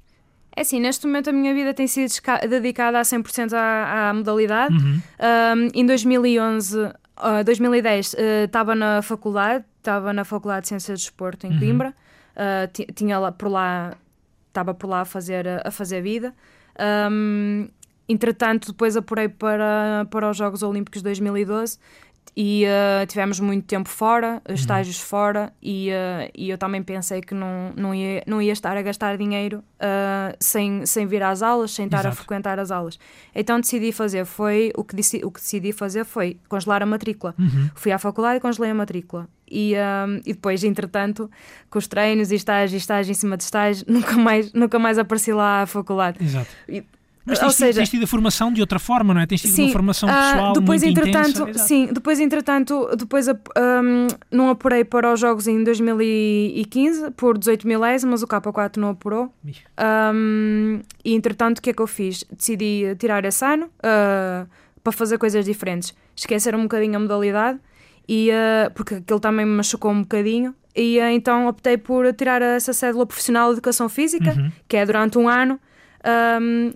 [0.55, 2.11] É assim, neste momento a minha vida tem sido
[2.47, 4.75] dedicada a 100% à, à modalidade.
[4.75, 5.01] Uhum.
[5.57, 6.91] Um, em 2011, uh,
[7.43, 11.59] 2010, estava uh, na faculdade, estava na Faculdade de Ciências de Desporto em uhum.
[11.59, 11.93] Coimbra.
[12.35, 13.95] Uh, tinha lá, por lá,
[14.47, 16.33] estava por lá a fazer, a fazer vida.
[17.11, 17.67] Um,
[18.07, 21.79] entretanto, depois apurei para, para os Jogos Olímpicos de 2012
[22.35, 24.55] e uh, tivemos muito tempo fora, uhum.
[24.55, 28.75] estágios fora, e, uh, e eu também pensei que não, não, ia, não ia estar
[28.75, 32.13] a gastar dinheiro uh, sem, sem vir às aulas, sem estar Exato.
[32.13, 32.97] a frequentar as aulas.
[33.35, 37.35] Então decidi fazer, foi o que, o que decidi fazer foi congelar a matrícula.
[37.37, 37.69] Uhum.
[37.75, 39.27] Fui à faculdade e congelei a matrícula.
[39.55, 39.75] E,
[40.25, 41.29] e depois, entretanto,
[41.69, 45.31] com os treinos e estágios, estágio em cima de estágio, nunca mais, nunca mais apareci
[45.31, 46.17] lá à faculdade.
[46.23, 46.49] Exato.
[46.67, 46.83] E,
[47.25, 49.25] mas tens, Ou seja, tens tido a formação de outra forma, não é?
[49.25, 51.59] Tens tido sim, uma formação ah, pessoal uh, depois, muito entretanto, intensa.
[51.59, 58.21] Sim, depois, entretanto, depois um, não apurei para os jogos em 2015 por 18 milésimas,
[58.23, 59.33] o K4 não apurou.
[60.13, 62.25] Um, e entretanto, o que é que eu fiz?
[62.29, 64.47] Decidi tirar esse ano uh,
[64.83, 65.93] para fazer coisas diferentes.
[66.13, 67.57] Esquecer um bocadinho a modalidade,
[68.07, 70.53] e, uh, porque aquilo também me machucou um bocadinho.
[70.75, 74.51] E então optei por tirar essa cédula profissional de Educação Física, uhum.
[74.67, 75.59] que é durante um ano.
[76.41, 76.73] Um,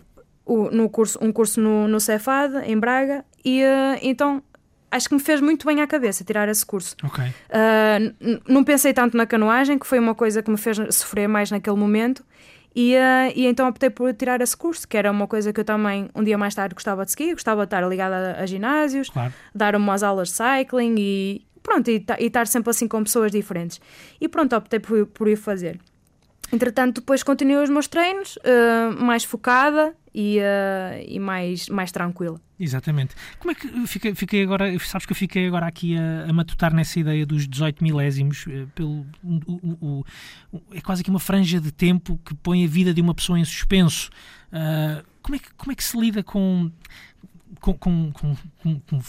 [0.48, 4.42] o, no curso, um curso no, no Cefad, em Braga, e uh, então
[4.90, 6.96] acho que me fez muito bem à cabeça tirar esse curso.
[7.04, 7.28] Okay.
[7.28, 11.52] Uh, não pensei tanto na canoagem, que foi uma coisa que me fez sofrer mais
[11.52, 12.26] naquele momento,
[12.74, 15.66] e, uh, e então optei por tirar esse curso, que era uma coisa que eu
[15.66, 19.10] também, um dia mais tarde, gostava de seguir, gostava de estar ligada a, a ginásios,
[19.10, 19.34] claro.
[19.54, 23.82] dar umas aulas de cycling e pronto, e, e, estar sempre assim com pessoas diferentes.
[24.22, 25.80] E pronto, optei por, por ir fazer.
[26.52, 32.42] Entretanto, depois continuei os meus treinos, uh, mais focada e, uh, e mais, mais tranquila.
[32.60, 33.14] Exatamente.
[33.38, 36.74] Como é que fiquei, fiquei agora, sabes que eu fiquei agora aqui a, a matutar
[36.74, 40.06] nessa ideia dos 18 milésimos, eh, pelo, o, o,
[40.52, 43.40] o, é quase que uma franja de tempo que põe a vida de uma pessoa
[43.40, 44.10] em suspenso.
[44.48, 46.72] Uh, como, é que, como é que se lida com
[47.60, 49.02] com, com, com, com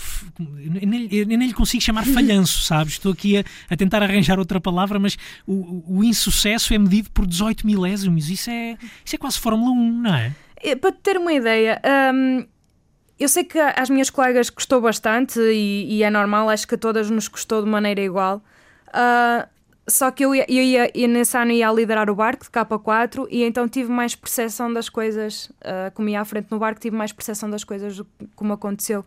[0.58, 2.94] eu, nem, eu nem lhe consigo chamar falhanço, sabes?
[2.94, 5.16] Estou aqui a, a tentar arranjar outra palavra, mas
[5.46, 8.28] o, o, insucesso é medido por 18 milésimos.
[8.30, 10.34] Isso é, isso é quase Fórmula 1, não é?
[10.62, 11.80] É para ter uma ideia,
[12.14, 12.46] hum,
[13.18, 16.78] eu sei que às minhas colegas custou bastante e, e, é normal, acho que a
[16.78, 18.42] todas nos custou de maneira igual.
[18.88, 19.46] Uh,
[19.88, 23.26] só que eu, ia, eu ia, ia, nesse ano ia liderar o barco de K4
[23.30, 26.94] e então tive mais percepção das coisas, uh, como ia à frente no barco, tive
[26.94, 28.00] mais percepção das coisas
[28.36, 29.04] como aconteceu.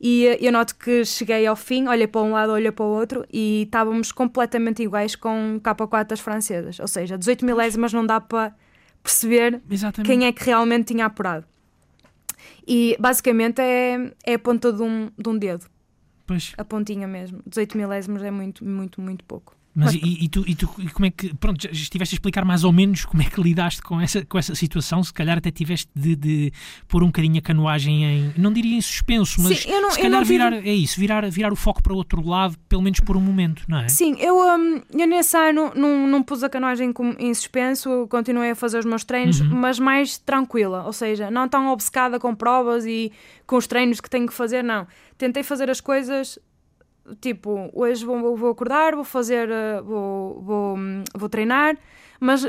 [0.00, 2.88] E uh, eu noto que cheguei ao fim, olhei para um lado, olhei para o
[2.88, 6.80] outro e estávamos completamente iguais com K4 das francesas.
[6.80, 8.54] Ou seja, 18 milésimas não dá para
[9.02, 10.06] perceber Exatamente.
[10.06, 11.44] quem é que realmente tinha apurado.
[12.66, 15.66] E basicamente é, é a ponta de um, de um dedo.
[16.26, 16.52] Pois.
[16.56, 17.42] A pontinha mesmo.
[17.46, 19.56] 18 milésimos é muito, muito, muito pouco.
[19.74, 22.44] Mas, Mas e, e, tu, e tu e como é que, pronto, estiveste a explicar
[22.44, 25.02] mais ou menos como é que lidaste com essa, com essa situação?
[25.02, 26.52] Se calhar até tiveste de, de
[26.86, 30.24] pôr um bocadinho a canoagem em, não diria em suspenso, mas Sim, não, se calhar
[30.24, 33.64] virar, é isso, virar, virar o foco para outro lado, pelo menos por um momento,
[33.66, 33.88] não é?
[33.88, 38.54] Sim, eu, um, eu nesse ano não, não pus a canoagem em suspenso, continuei a
[38.54, 39.56] fazer os meus treinos, uhum.
[39.56, 43.10] mas mais tranquila, ou seja, não tão obcecada com provas e
[43.46, 44.86] com os treinos que tenho que fazer, não.
[45.16, 46.38] Tentei fazer as coisas
[47.20, 50.76] tipo, hoje vou, vou acordar, vou fazer, eh, vou, vou,
[51.14, 51.76] vou treinar,
[52.20, 52.46] mas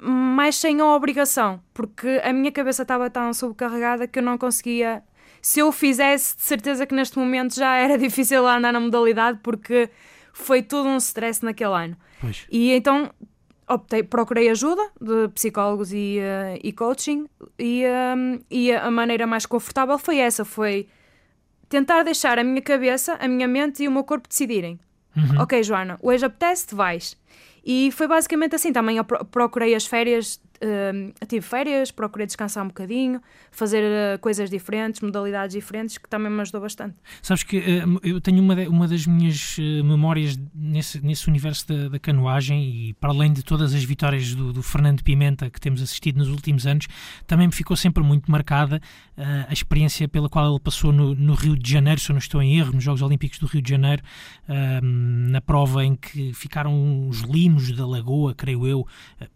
[0.00, 5.02] mais sem a obrigação, porque a minha cabeça estava tão sobrecarregada que eu não conseguia.
[5.40, 9.90] Se eu fizesse, de certeza que neste momento já era difícil andar na modalidade, porque
[10.32, 11.96] foi tudo um stress naquele ano.
[12.20, 12.46] Pois.
[12.50, 13.10] E então
[13.68, 17.26] optei, procurei ajuda de psicólogos e, uh, e coaching,
[17.58, 17.84] e,
[18.16, 20.88] um, e a maneira mais confortável foi essa: foi
[21.74, 24.78] tentar deixar a minha cabeça, a minha mente e o meu corpo decidirem.
[25.16, 25.42] Uhum.
[25.42, 27.16] Ok, Joana, hoje apetece-te, vais.
[27.64, 28.72] E foi basicamente assim.
[28.72, 34.48] Também eu procurei as férias Uh, tive férias, procurei descansar um bocadinho, fazer uh, coisas
[34.48, 36.96] diferentes, modalidades diferentes, que também me ajudou bastante.
[37.20, 41.68] Sabes que uh, eu tenho uma, de, uma das minhas eh, memórias nesse, nesse universo
[41.68, 45.60] da, da, canoagem e para além de todas as vitórias do, do, Fernando Pimenta que
[45.60, 46.86] temos assistido nos últimos anos,
[47.26, 48.80] também me ficou sempre muito marcada
[49.48, 52.42] a experiência pela qual ele passou no, no, Rio de Janeiro, se eu não estou
[52.42, 54.02] em erro, nos Jogos Olímpicos do Rio de Janeiro,
[54.82, 58.86] na prova em que ficaram os limos da lagoa, creio eu,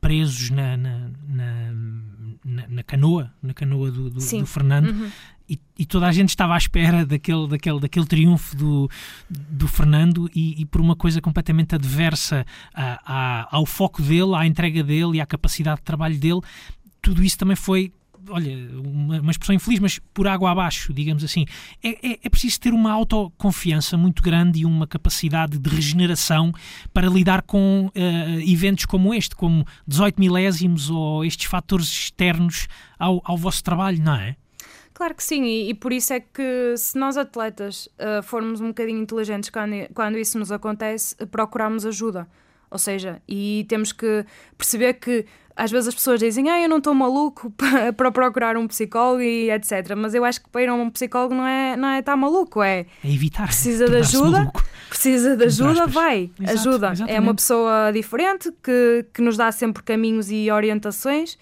[0.00, 1.72] presos na, na na,
[2.44, 4.90] na, na, canoa, na canoa do, do, do Fernando.
[4.90, 5.10] Uhum.
[5.48, 8.90] e, e, toda a gente estava à espera daquele, daquele, daquele triunfo do,
[9.28, 14.46] do Fernando e, e por uma coisa completamente adversa a, a, ao foco dele, à
[14.46, 16.40] entrega dele e à capacidade de trabalho dele,
[17.00, 17.92] tudo isso também foi
[18.28, 21.44] olha, uma, uma, expressão infeliz, mas por água abaixo, digamos assim.
[21.82, 26.52] É, é, é, preciso ter uma autoconfiança muito grande e uma capacidade de regeneração
[26.92, 33.20] para lidar com uh, eventos como este, como 18 milésimos ou estes fatores externos ao,
[33.24, 34.36] ao vosso trabalho, não é?
[34.92, 38.68] Claro que sim, e, e, por isso é que se nós atletas uh, formos um
[38.68, 42.26] bocadinho inteligentes quando, quando isso nos acontece, procuramos ajuda.
[42.70, 44.26] Ou seja, e temos que
[44.56, 45.24] perceber que
[45.58, 47.52] às vezes as pessoas dizem, ah, eu não estou maluco
[47.96, 49.94] para procurar um psicólogo e etc.
[49.96, 52.62] Mas eu acho que para ir a um psicólogo não é não é estar maluco,
[52.62, 53.46] é, é evitar.
[53.46, 54.64] Precisa de ajuda, maluco.
[54.88, 56.92] precisa de ajuda, vai, Exato, ajuda.
[56.92, 57.16] Exatamente.
[57.16, 61.36] É uma pessoa diferente que, que nos dá sempre caminhos e orientações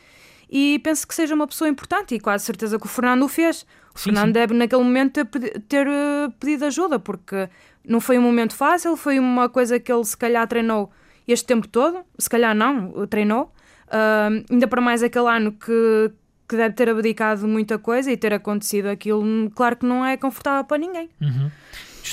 [0.51, 3.67] e penso que seja uma pessoa importante e quase certeza que o Fernando o fez.
[3.95, 4.33] O sim, Fernando sim.
[4.33, 7.49] deve naquele momento ter, ter eh, pedido ajuda porque
[7.85, 10.91] não foi um momento fácil, foi uma coisa que ele se calhar treinou
[11.29, 13.53] este tempo todo, se calhar não, treinou,
[13.89, 16.11] Uh, ainda para mais aquele ano que,
[16.49, 20.65] que deve ter abdicado muita coisa e ter acontecido aquilo, claro que não é confortável
[20.65, 21.09] para ninguém.
[21.21, 21.51] Uhum.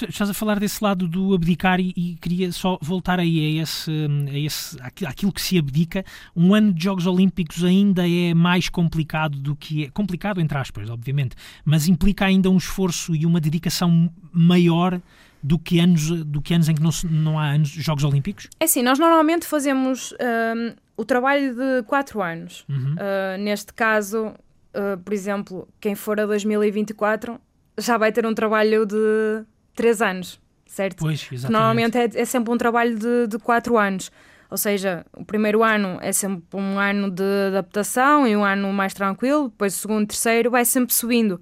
[0.10, 3.92] Estás a falar desse lado do abdicar e, e, queria só voltar aí a esse,
[4.28, 6.04] a esse aquilo que se abdica.
[6.36, 10.90] Um ano de Jogos Olímpicos ainda é mais complicado do que é complicado entre aspas,
[10.90, 15.00] obviamente, mas implica ainda um esforço e uma dedicação maior
[15.44, 18.48] do que anos, do que anos em que não, não há anos Jogos Olímpicos?
[18.60, 22.66] É assim, nós normalmente fazemos um, o trabalho de 4 anos.
[22.70, 22.96] Uhum.
[22.96, 27.40] Uh, neste caso, uh, por exemplo, quem for a 2024
[27.78, 29.44] já vai ter um trabalho de
[29.76, 31.00] 3 anos, certo?
[31.00, 31.52] Pois, exatamente.
[31.52, 34.12] Normalmente é, é sempre um trabalho de 4 anos.
[34.54, 38.94] Ou seja, o primeiro ano é sempre um ano de adaptação e um ano mais
[38.94, 41.42] tranquilo, depois o segundo, terceiro vai sempre subindo.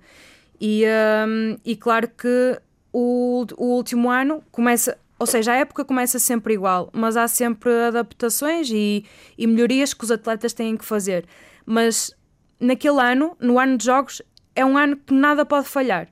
[0.59, 0.85] E,
[1.27, 2.57] um, e claro que
[2.93, 7.71] o, o último ano começa, ou seja, a época começa sempre igual, mas há sempre
[7.71, 9.05] adaptações e,
[9.37, 11.27] e melhorias que os atletas têm que fazer.
[11.63, 12.11] Mas
[12.59, 14.19] naquele ano, no ano de jogos,
[14.55, 16.07] é um ano que nada pode falhar.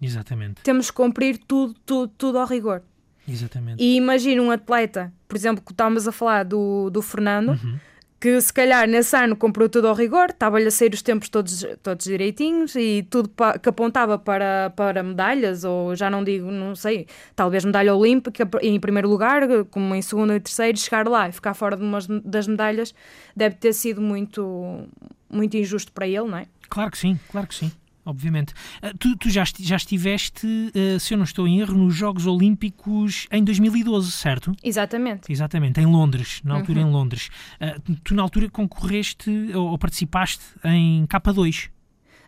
[0.00, 0.62] Exatamente.
[0.62, 2.82] Temos que cumprir tudo, tudo, tudo ao rigor.
[3.28, 3.82] Exatamente.
[3.82, 7.78] E imagina um atleta, por exemplo, que estávamos a falar do, do Fernando, uhum
[8.24, 11.62] que se calhar nesse ano comprou tudo ao rigor, estava-lhe a sair os tempos todos,
[11.82, 13.30] todos direitinhos e tudo
[13.62, 17.06] que apontava para, para medalhas, ou já não digo, não sei,
[17.36, 21.52] talvez medalha olímpica em primeiro lugar, como em segundo e terceiro, chegar lá e ficar
[21.52, 22.94] fora de umas das medalhas
[23.36, 24.88] deve ter sido muito,
[25.28, 26.46] muito injusto para ele, não é?
[26.70, 27.70] Claro que sim, claro que sim
[28.04, 28.52] obviamente.
[28.82, 32.26] Uh, tu, tu já, já estiveste, uh, se eu não estou em erro, nos Jogos
[32.26, 34.52] Olímpicos em 2012, certo?
[34.62, 35.32] Exatamente.
[35.32, 36.88] Exatamente, em Londres, na altura uhum.
[36.88, 37.30] em Londres.
[37.60, 41.70] Uh, tu na altura concorreste ou, participaste em K2.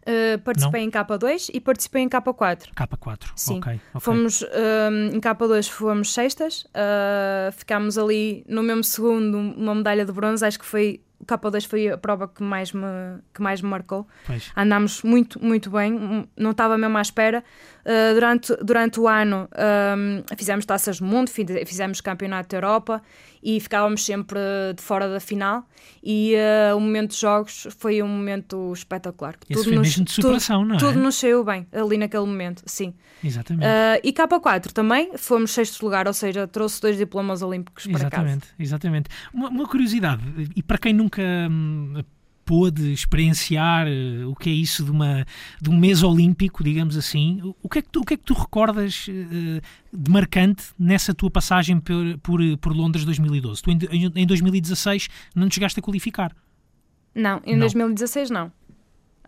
[0.03, 0.89] Uh, participei não?
[0.89, 2.69] em K2 e participei em K4.
[2.77, 3.59] K4, Sim.
[3.59, 3.73] ok.
[3.73, 3.81] okay.
[4.01, 4.43] Fomos,
[5.13, 10.61] em K2 fomos sextas, uh, ficámos ali no mesmo segundo uma medalha de bronze, acho
[10.61, 12.87] que foi K2 foi a prova que mais me,
[13.33, 14.07] que mais me marcou.
[14.27, 14.51] Pois.
[14.57, 17.43] Andámos muito, muito bem, não estava mesmo à espera.
[17.85, 19.49] Uh, durante, durante o ano
[19.97, 23.03] um, fizemos taças do mundo, fizemos campeonato da Europa
[23.47, 24.41] e ficávamos sempre
[24.75, 25.65] de fora da final.
[26.03, 29.37] E uh, o momento de jogos foi um momento espetacular.
[29.49, 30.79] Esse tudo foi nos, mesmo de superação, tudo, não é?
[30.81, 32.93] Tudo nos saiu bem ali naquele momento, sim.
[33.23, 33.65] Exatamente.
[33.65, 38.41] Uh, e K4 também fomos sexto lugar, ou seja, trouxe dois diplomas olímpicos para exatamente,
[38.41, 38.55] casa.
[38.59, 39.11] Exatamente.
[39.33, 40.23] Uma, uma curiosidade,
[40.57, 42.03] e para quem nunca hum,
[42.47, 45.27] pôde experienciar eh, o que é isso de, uma,
[45.61, 47.41] de um mês olímpico, digamos assim.
[47.61, 49.61] O que é que tu, o que é que tu recordas uh,
[49.93, 53.63] de marcante nessa tua passagem por, por, por Londres 2012?
[53.63, 56.35] Tu em, em 2016 não te chegaste a qualificar?
[57.13, 57.61] Não, em não.
[57.61, 58.53] 2016 não.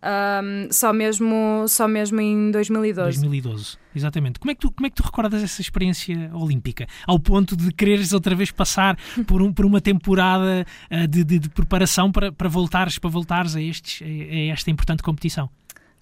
[0.01, 3.21] Um, só, mesmo, só mesmo em 2012.
[3.21, 4.39] 2012, exatamente.
[4.39, 6.87] Como é, que tu, como é que tu recordas essa experiência olímpica?
[7.07, 11.39] Ao ponto de quereres outra vez passar por, um, por uma temporada uh, de, de,
[11.41, 15.51] de, preparação para, para, voltares, para voltares a, estes, a esta importante competição?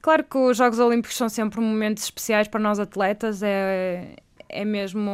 [0.03, 4.15] Claro que os Jogos Olímpicos são sempre momentos especiais para nós atletas, é,
[4.49, 5.11] é mesmo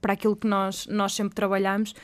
[0.00, 1.94] para aquilo que nós, nós sempre trabalhamos.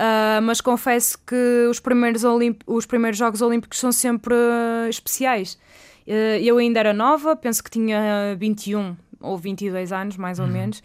[0.00, 2.22] Uh, mas confesso que os primeiros,
[2.66, 5.58] os primeiros Jogos Olímpicos são sempre uh, especiais.
[6.06, 10.52] Uh, eu ainda era nova, penso que tinha 21 ou 22 anos, mais ou uhum.
[10.52, 10.82] menos.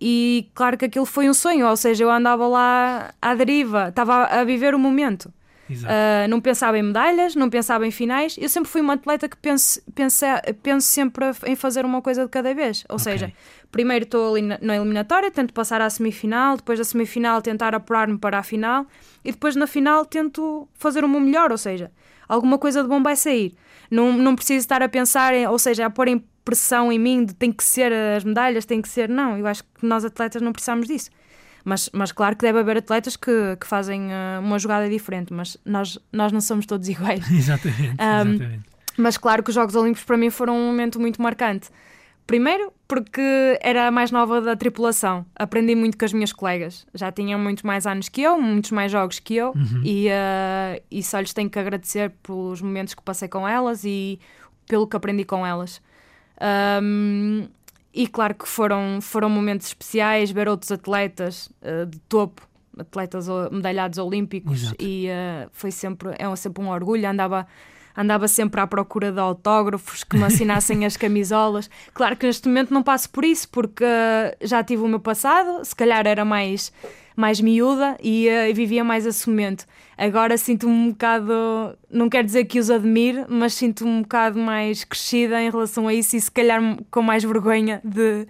[0.00, 4.24] e claro que aquilo foi um sonho, ou seja, eu andava lá à deriva, estava
[4.24, 5.30] a viver o momento.
[5.70, 8.36] Uh, não pensava em medalhas, não pensava em finais.
[8.38, 10.24] Eu sempre fui uma atleta que penso, penso,
[10.62, 12.84] penso sempre em fazer uma coisa de cada vez.
[12.88, 13.12] Ou okay.
[13.12, 13.32] seja,
[13.72, 18.38] primeiro estou ali na eliminatória, tento passar à semifinal, depois da semifinal tentar apurar-me para
[18.38, 18.86] a final
[19.24, 21.90] e depois na final tento fazer o meu melhor, ou seja,
[22.28, 23.54] alguma coisa de bom vai sair.
[23.90, 27.34] Não, não preciso estar a pensar, ou seja, a pôr em pressão em mim de
[27.34, 29.08] tem que ser as medalhas, tem que ser.
[29.08, 31.10] Não, eu acho que nós atletas não precisamos disso.
[31.64, 35.56] Mas, mas claro que deve haver atletas que, que fazem uh, uma jogada diferente, mas
[35.64, 37.24] nós, nós não somos todos iguais.
[37.30, 38.72] exatamente, um, exatamente.
[38.98, 41.70] Mas claro que os Jogos Olímpicos para mim foram um momento muito marcante.
[42.26, 45.26] Primeiro, porque era a mais nova da tripulação.
[45.34, 46.86] Aprendi muito com as minhas colegas.
[46.94, 49.82] Já tinham muito mais anos que eu, muitos mais jogos que eu, uhum.
[49.84, 54.20] e, uh, e só lhes tenho que agradecer pelos momentos que passei com elas e
[54.66, 55.80] pelo que aprendi com elas.
[56.82, 57.48] Um,
[57.94, 62.48] e claro que foram, foram momentos especiais ver outros atletas uh, de topo,
[62.78, 64.76] atletas medalhados olímpicos, Exato.
[64.82, 67.08] e uh, foi sempre, é sempre um orgulho.
[67.08, 67.46] Andava
[67.96, 71.70] andava sempre à procura de autógrafos que me assinassem as camisolas.
[71.94, 75.64] Claro que neste momento não passo por isso, porque uh, já tive o meu passado,
[75.64, 76.72] se calhar era mais,
[77.14, 79.66] mais miúda e, uh, vivia mais esse momento.
[79.96, 81.32] Agora sinto-me um bocado,
[81.90, 85.94] não quero dizer que os admire, mas sinto-me um bocado mais crescida em relação a
[85.94, 88.26] isso e se calhar com mais vergonha de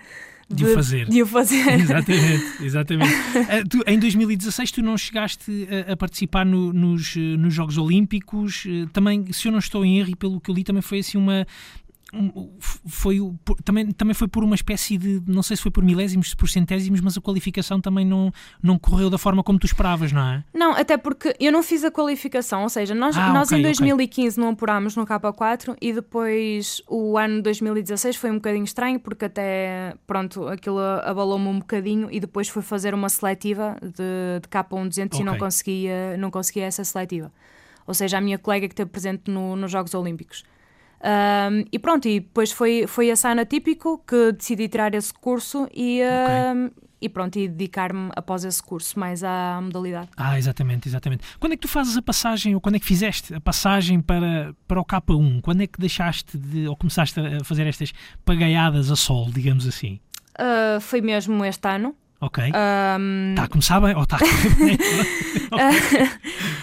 [0.52, 1.08] de, o fazer.
[1.08, 1.80] De o fazer.
[1.80, 3.12] exatamente, exatamente.
[3.12, 8.64] uh, tu, em 2016 tu não chegaste a, a participar no, nos, nos Jogos Olímpicos,
[8.64, 10.98] uh, também, se eu não estou em erro e pelo que eu li, também foi
[11.00, 11.46] assim uma,
[12.86, 13.18] foi
[13.64, 17.00] também, também foi por uma espécie de não sei se foi por milésimos, por centésimos,
[17.00, 18.30] mas a qualificação também não,
[18.62, 20.44] não correu da forma como tu esperavas, não é?
[20.52, 23.62] Não, até porque eu não fiz a qualificação, ou seja, nós, ah, nós okay, em
[23.62, 24.44] 2015 okay.
[24.44, 29.94] não apurámos no K4 e depois o ano 2016 foi um bocadinho estranho porque até
[30.06, 35.18] pronto, aquilo abalou-me um bocadinho e depois fui fazer uma seletiva de, de K1 200
[35.18, 35.20] okay.
[35.20, 37.32] e não conseguia, não conseguia essa seletiva.
[37.86, 40.44] Ou seja, a minha colega que esteve presente no, nos Jogos Olímpicos.
[41.02, 45.68] Um, e pronto, e depois foi, foi a Sana Típico que decidi tirar esse curso
[45.74, 46.00] e,
[46.54, 50.08] um, e pronto, e dedicar-me após esse curso mais à modalidade.
[50.16, 51.24] Ah, exatamente, exatamente.
[51.40, 54.54] Quando é que tu fazes a passagem, ou quando é que fizeste a passagem para,
[54.68, 55.40] para o K1?
[55.42, 57.92] Quando é que deixaste de, ou começaste a fazer estas
[58.24, 59.98] pagaiadas a sol, digamos assim?
[60.38, 61.96] Uh, foi mesmo este ano.
[62.22, 62.44] Ok.
[62.46, 63.34] Está um...
[63.36, 64.20] a começar bem ou está a
[64.64, 64.78] bem?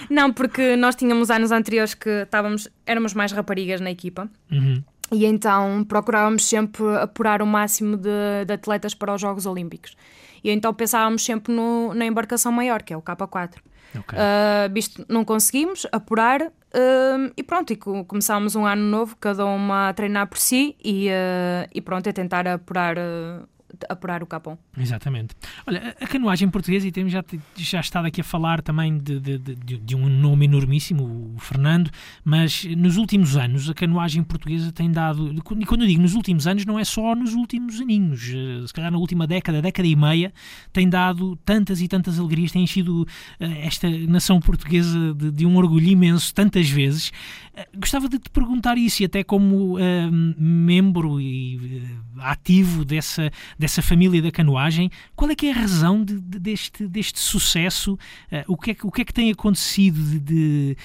[0.09, 4.29] Não, porque nós tínhamos anos anteriores que estávamos, éramos mais raparigas na equipa.
[4.49, 4.81] Uhum.
[5.11, 9.97] E então procurávamos sempre apurar o máximo de, de, atletas para os Jogos Olímpicos.
[10.41, 13.55] E então pensávamos sempre no, na embarcação maior, que é o K4.
[13.99, 14.17] Okay.
[14.17, 19.89] Uh, visto não conseguimos apurar uh, e pronto, e começámos um ano novo, cada uma
[19.89, 22.95] a treinar por si e, uh, e pronto, a tentar apurar
[23.87, 24.57] apurar o capão.
[24.77, 25.35] Exatamente.
[25.65, 27.23] Olha, a canoagem portuguesa, e temos já,
[27.55, 31.89] já estado aqui a falar também de, de, de, de, um nome enormíssimo, o Fernando,
[32.23, 36.47] mas nos últimos anos a canoagem portuguesa tem dado, e quando eu digo nos últimos
[36.47, 39.95] anos, não é só nos últimos aninhos, eh, se calhar na última década, década e
[39.95, 40.33] meia,
[40.71, 43.07] tem dado tantas e tantas alegrias, tem enchido
[43.39, 47.11] eh, esta nação portuguesa de, um orgulho imenso tantas vezes.
[47.55, 49.79] Eh, gostava de te perguntar isso, e até como uh,
[50.37, 51.57] membro e
[52.17, 56.39] uh, ativo dessa, dessa família da canoagem, qual é que é a razão de, de,
[56.39, 57.93] deste, deste sucesso?
[58.31, 60.01] Uh, o, que é que, o que é que tem acontecido?
[60.01, 60.77] De, de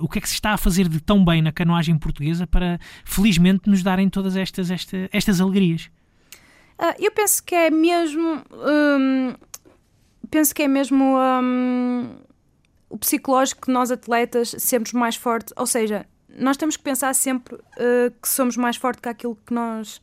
[0.00, 2.80] o que é que se está a fazer de tão bem na canoagem portuguesa para,
[3.04, 5.88] felizmente, nos darem todas estas, esta, estas alegrias?
[6.98, 8.42] eu penso que é mesmo.
[8.52, 9.34] Hum,
[10.30, 11.16] penso que é mesmo.
[11.16, 12.16] Hum,
[12.88, 17.56] o psicológico que nós atletas sermos mais fortes, ou seja, nós temos que pensar sempre
[17.56, 20.00] uh, que somos mais fortes que aquilo que nós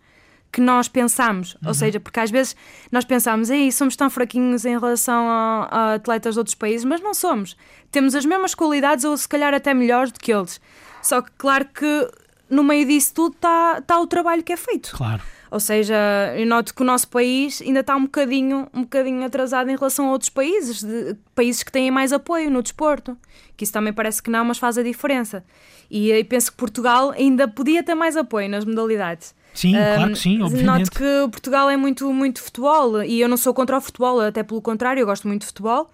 [0.54, 1.70] que nós pensamos, uhum.
[1.70, 2.56] ou seja, porque às vezes
[2.92, 7.02] nós pensamos, aí somos tão fraquinhos em relação a, a, atletas de outros países, mas
[7.02, 7.58] não somos.
[7.90, 10.62] Temos as mesmas qualidades ou se calhar até melhores do que eles.
[11.02, 12.08] Só que claro que
[12.48, 14.96] no meio disso tudo está tá o trabalho que é feito.
[14.96, 15.24] Claro.
[15.50, 15.96] Ou seja,
[16.38, 20.08] eu noto que o nosso país ainda está um bocadinho, um bocadinho atrasado em relação
[20.08, 23.18] a outros países, de, países que têm mais apoio no desporto.
[23.58, 25.44] Que isso também parece que não, mas faz a diferença.
[25.90, 29.36] E, e penso que Portugal ainda podia ter mais apoio nas modalidades.
[29.54, 30.66] Sim, um, claro que sim, obviamente.
[30.66, 34.44] Noto que Portugal é muito, muito futebol e eu não sou contra o futebol, até
[34.44, 35.90] pelo contrário, eu gosto muito de futebol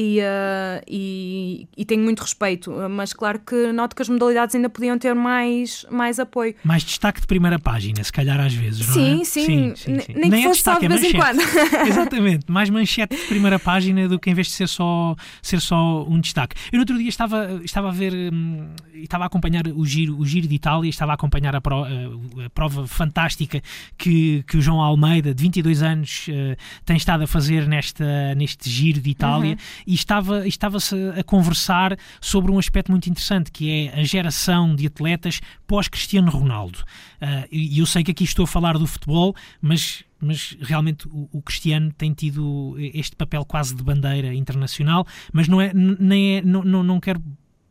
[0.00, 4.70] e, uh, e, e, tenho muito respeito, mas claro que noto que as modalidades ainda
[4.70, 6.54] podiam ter mais, mais apoio.
[6.62, 9.24] Mais destaque de primeira página, se calhar às vezes, não sim, é?
[9.24, 9.74] Sim, sim.
[9.74, 10.12] sim, sim.
[10.14, 11.40] Nem, Nem que é fosse destaque, só de é vez em quando.
[11.88, 16.04] Exatamente, mais manchete de primeira página do que em vez de ser só, ser só
[16.04, 16.54] um destaque.
[16.70, 20.24] Eu no outro dia estava, estava a ver, hum, estava a acompanhar o giro, o
[20.24, 23.60] giro de Itália, estava a acompanhar a, pro, a prova fantástica
[23.96, 28.70] que, que o João Almeida, de 22 anos, uh, tem estado a fazer nesta, neste
[28.70, 29.50] giro de Itália.
[29.50, 34.76] Uhum e estava, estava-se a conversar sobre um aspecto muito interessante, que é a geração
[34.76, 36.80] de atletas pós-Cristiano Ronaldo.
[37.22, 41.28] Uh, e eu sei que aqui estou a falar do futebol, mas mas realmente o,
[41.32, 46.42] o, Cristiano tem tido este papel quase de bandeira internacional, mas não é nem é,
[46.42, 47.22] não, não, não quero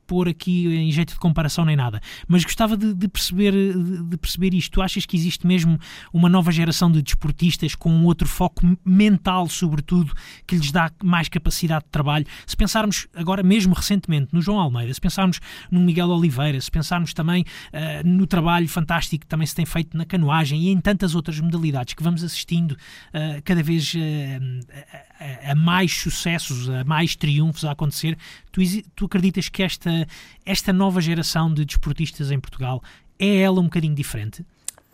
[0.08, 4.18] pôr aqui em jeito de comparação nem nada, mas gostava de, de perceber, de, de,
[4.18, 4.72] perceber isto.
[4.72, 5.78] Tu achas que existe mesmo
[6.14, 10.14] uma nova geração de desportistas com um outro foco mental, sobretudo,
[10.46, 12.26] que lhes dá mais capacidade de trabalho?
[12.46, 15.40] Se pensarmos agora, mesmo recentemente, no João Almeida, se pensarmos
[15.70, 19.98] no Miguel Oliveira, se pensarmos também uh, no trabalho fantástico que também se tem feito
[19.98, 23.98] na canoagem e em tantas outras modalidades que vamos assistindo uh, cada vez uh,
[25.20, 28.18] a, a, mais sucessos, a mais triunfos a acontecer,
[28.52, 28.62] tu,
[28.96, 29.97] tu acreditas que esta
[30.46, 32.84] esta nova geração de desportistas em Portugal
[33.18, 34.46] é ela um bocadinho diferente?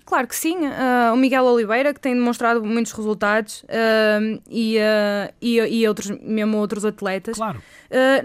[0.06, 0.58] Claro que sim.
[0.58, 6.12] Uh, o Miguel Oliveira, que tem demonstrado muitos resultados, uh, e, uh, e, e, outros,
[6.22, 7.38] mesmo outros atletas.
[7.38, 7.62] Claro.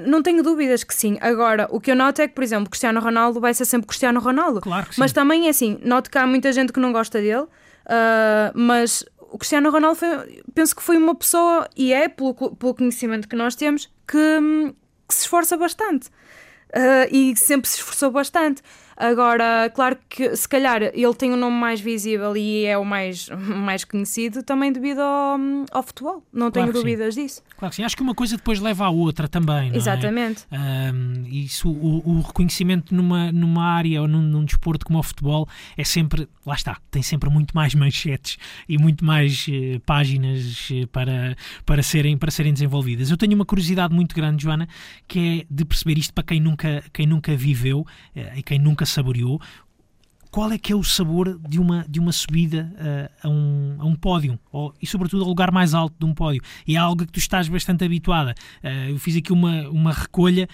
[0.06, 1.16] não tenho dúvidas que sim.
[1.20, 4.20] Agora, o que eu noto é que, por exemplo, Cristiano Ronaldo vai ser sempre Cristiano
[4.20, 4.60] Ronaldo.
[4.60, 5.00] Claro que sim.
[5.00, 7.46] Mas também é assim, noto que há muita gente que não gosta dele,
[8.54, 13.28] mas o Cristiano Ronaldo foi, penso que foi uma pessoa, e é, pelo, pelo conhecimento
[13.28, 14.74] que nós temos, que,
[15.06, 16.08] que se esforça bastante.
[16.68, 18.62] Uh, e sempre se esforçou bastante.
[18.96, 22.84] Agora, claro que se calhar ele tem o um nome mais visível e é o
[22.84, 25.38] mais, mais conhecido também devido ao,
[25.70, 26.22] ao futebol.
[26.32, 27.22] Não claro tenho dúvidas sim.
[27.22, 27.42] disso.
[27.58, 27.82] Claro que sim.
[27.82, 29.72] Acho que uma coisa depois leva à outra também.
[29.72, 29.76] É?
[29.76, 30.46] Exatamente.
[30.48, 30.92] É?
[30.92, 35.48] Um, isso, o, o, reconhecimento numa, numa área ou num, num, desporto como o futebol
[35.76, 38.38] é sempre, lá está, tem sempre muito mais manchetes
[38.68, 41.36] e muito mais uh, páginas uh, para,
[41.66, 43.10] para, serem, para serem desenvolvidas.
[43.10, 44.68] Eu tenho uma curiosidade muito grande, Joana,
[45.08, 47.86] que é de perceber isto para quem nunca, quem nunca viveu uh,
[48.36, 49.40] e quem nunca saboreou,
[50.30, 53.84] qual é que é o sabor de uma, de uma subida uh, a, um, a
[53.84, 54.38] um pódio?
[54.52, 56.42] Ou, e sobretudo ao lugar mais alto de um pódio.
[56.66, 58.34] E é algo que tu estás bastante habituada.
[58.62, 60.48] Uh, eu fiz aqui uma, uma recolha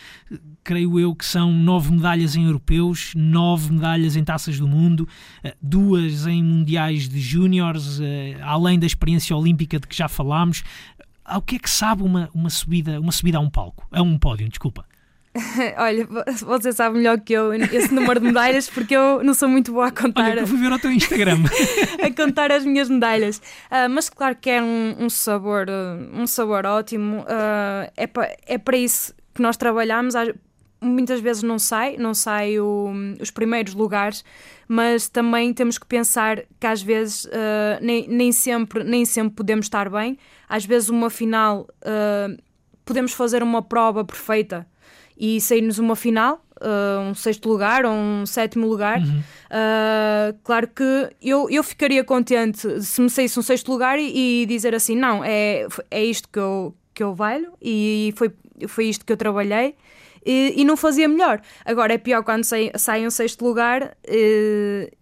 [0.63, 5.07] creio eu que são nove medalhas em europeus nove medalhas em taças do mundo
[5.45, 8.01] uh, duas em mundiais de júniores
[8.43, 10.63] além da experiência olímpica de que já falámos.
[11.25, 13.87] Ao que é que sabe uma, uma subida uma subida a um palco?
[13.91, 14.85] A um pódio desculpa
[15.79, 16.07] Olha,
[16.43, 19.89] você sabe melhor que eu esse número de medalhas porque eu não sou muito boa
[19.89, 20.31] a contar.
[20.31, 21.39] Olha, eu fui ver o teu Instagram.
[22.01, 23.39] a contar as minhas medalhas.
[23.39, 27.23] Uh, mas claro que é um, um sabor, uh, um sabor ótimo.
[27.23, 30.15] Uh, é, pa, é para isso que nós trabalhamos.
[30.81, 34.25] Muitas vezes não sai, não sai o, os primeiros lugares,
[34.69, 37.27] mas também temos que pensar que às vezes
[37.81, 40.19] nem, nem, sempre, nem sempre podemos estar bem.
[40.47, 41.67] Às vezes uma final
[42.85, 44.67] podemos fazer uma prova perfeita
[45.17, 48.99] e sair-nos uma final, uh, um sexto lugar ou um sétimo lugar.
[48.99, 49.21] Uhum.
[49.21, 54.47] Uh, claro que eu, eu ficaria contente se me saísse um sexto lugar e, e,
[54.47, 58.33] dizer assim: não, é, é isto que eu, que eu valho e foi,
[58.69, 59.77] foi isto que eu trabalhei.
[60.27, 61.43] E, e não fazia melhor.
[61.67, 64.97] Agora é pior quando sai, sai um sexto lugar e, eh,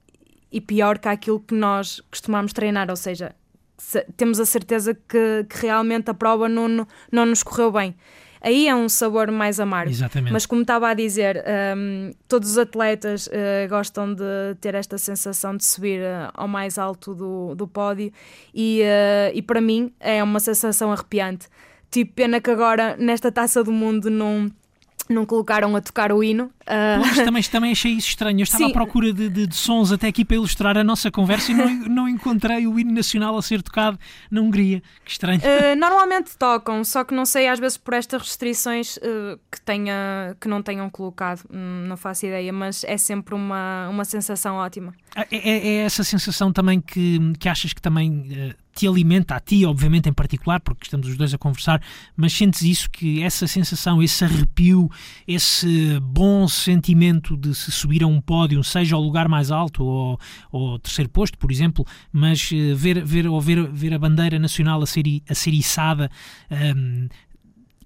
[0.50, 3.32] e pior que aquilo que nós costumamos treinar, ou seja,
[3.78, 7.94] se, temos a certeza que, que realmente a prova não, não nos correu bem
[8.43, 9.90] aí é um sabor mais amargo.
[9.90, 10.32] Exatamente.
[10.32, 11.43] Mas como estava a dizer,
[11.76, 16.76] um, todos os atletas uh, gostam de ter esta sensação de subir uh, ao mais
[16.76, 18.12] alto do, do pódio
[18.53, 21.47] e, uh, e para mim é uma sensação arrepiante.
[21.90, 24.51] Tipo, pena que agora nesta taça do mundo não
[25.09, 26.44] não colocaram a tocar o hino.
[26.62, 27.00] Uh...
[27.00, 28.40] Pois, também, também achei isso estranho.
[28.40, 28.70] Eu estava Sim.
[28.70, 31.68] à procura de, de, de, sons até aqui para ilustrar a nossa conversa e não,
[31.88, 33.98] não encontrei o hino nacional a ser tocado
[34.30, 34.82] na Hungria.
[35.05, 35.40] Que estranho.
[35.40, 40.36] Uh, normalmente tocam, só que não sei, às vezes por estas restrições uh, que, tenha,
[40.40, 41.44] que não tenham colocado.
[41.53, 44.92] Hum, não faço ideia, mas é sempre uma, uma sensação ótima.
[45.14, 49.64] É, é, é essa sensação também que, que achas que também te alimenta a ti,
[49.64, 51.82] obviamente em particular, porque estamos os dois a conversar,
[52.16, 54.90] mas sentes isso que essa sensação, esse arrepio,
[55.26, 60.20] esse bom sentimento de se subir a um pódio, seja ao lugar mais alto ou,
[60.50, 64.82] ou terceiro posto, por exemplo, mas uh, ver, ver, ou ver, ver a bandeira nacional
[64.82, 66.10] a ser, a ser içada,
[66.50, 67.08] um,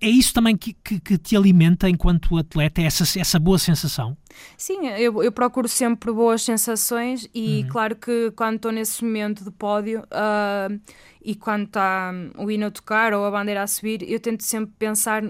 [0.00, 4.16] é isso também que, que, que, te alimenta enquanto atleta, essa, essa boa sensação?
[4.56, 7.68] Sim, eu, eu procuro sempre boas sensações e uhum.
[7.68, 10.80] claro que quando estou nesse momento de pódio uh,
[11.22, 14.74] e quando está o hino a tocar ou a bandeira a subir, eu tento sempre
[14.78, 15.22] pensar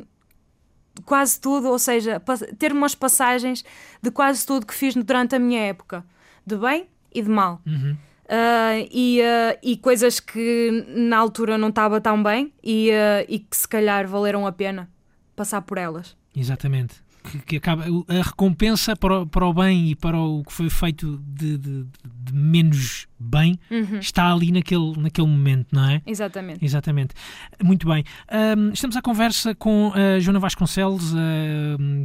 [1.05, 2.21] quase tudo, ou seja,
[2.59, 3.64] ter umas passagens
[4.03, 6.05] de quase tudo que fiz durante a minha época,
[6.45, 7.61] de bem e de mal.
[7.67, 7.97] Uhum.
[8.27, 13.39] Uh, e, uh, e coisas que na altura não estava tão bem e, uh, e
[13.39, 14.91] que se calhar valeram a pena
[15.37, 16.16] passar por elas.
[16.35, 16.95] Exatamente.
[17.22, 20.68] Que, que acaba a recompensa para o, para o bem e para o que foi
[20.68, 21.87] feito de, de,
[22.27, 23.99] de menos bem Uhum.
[23.99, 26.03] está ali naquele, naquele momento, não é?
[26.07, 26.62] Exatamente.
[26.64, 27.14] Exatamente.
[27.62, 28.05] Muito bem.
[28.31, 31.14] Ahm, estamos à conversa com a Joana Vasconcelos,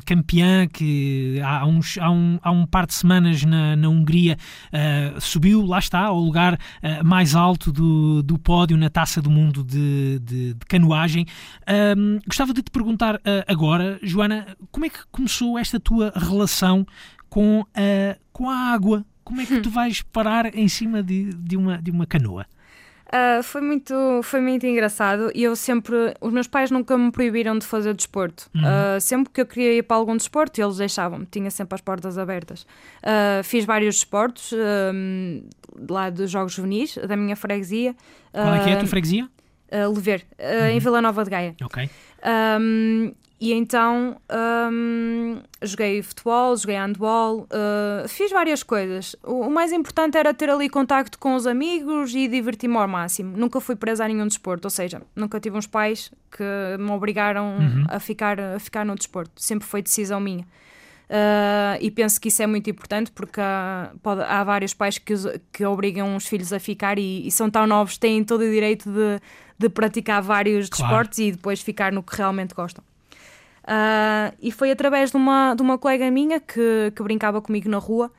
[0.05, 4.38] campeã que há, uns, há, um, há um par de semanas na, na Hungria
[4.72, 9.30] ah, subiu, lá está, ao lugar ah, mais alto do, do pódio na Taça do
[9.30, 11.26] Mundo de, de- de canoagem.
[11.67, 16.86] Ahm, gostava de te perguntar ah, agora, Joana, como é que começou esta tua relação
[17.30, 19.05] com a, com a água?
[19.24, 22.45] Como é que tu vais parar em cima de, de, uma, de uma canoa?
[23.11, 23.93] Ah, foi, muito,
[24.24, 25.95] foi muito engraçado e eu sempre.
[26.22, 28.49] Os meus pais nunca me proibiram de fazer desporto.
[28.55, 32.17] Ah, sempre que eu queria ir para algum desporto, eles deixavam-me, tinha sempre as portas
[32.17, 32.65] abertas.
[33.03, 34.53] Ah, fiz vários desportos
[35.89, 37.95] lá dos Jogos Juvenis, da minha freguesia.
[38.32, 39.28] Qual é que é a tua freguesia?
[39.93, 41.55] Lever, ah, em Vila Nova de Gaia.
[41.61, 41.89] Ok.
[42.59, 44.15] Um, e então
[44.71, 49.15] um, joguei futebol, joguei handball, uh, fiz várias coisas.
[49.23, 53.35] O, o mais importante era ter ali contacto com os amigos e divertir-me ao máximo.
[53.35, 56.43] Nunca fui presa a nenhum desporto, ou seja, nunca tive uns pais que
[56.79, 57.55] me obrigaram
[57.89, 59.31] a, ficar, a ficar no desporto.
[59.35, 60.45] Sempre foi decisão minha.
[61.09, 65.13] Uh, e penso que isso é muito importante porque há, pode- há vários pais que,
[65.13, 68.49] os- que obrigam os filhos a ficar e, e são tão novos, têm todo o
[68.49, 69.19] direito de,
[69.59, 70.87] de praticar vários Claro.
[70.89, 72.81] desportos e depois ficar no que realmente gostam.
[73.64, 77.78] Uh, e foi através de uma, de uma colega minha que, que brincava comigo na
[77.78, 78.12] rua,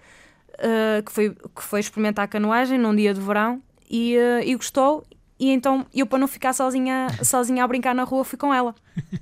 [0.54, 5.04] uh, que, foi, que foi experimentar canoagem num dia de verão e, uh, e gostou.
[5.38, 8.74] E então eu, para não ficar sozinha, sozinha a brincar na rua, fui com ela.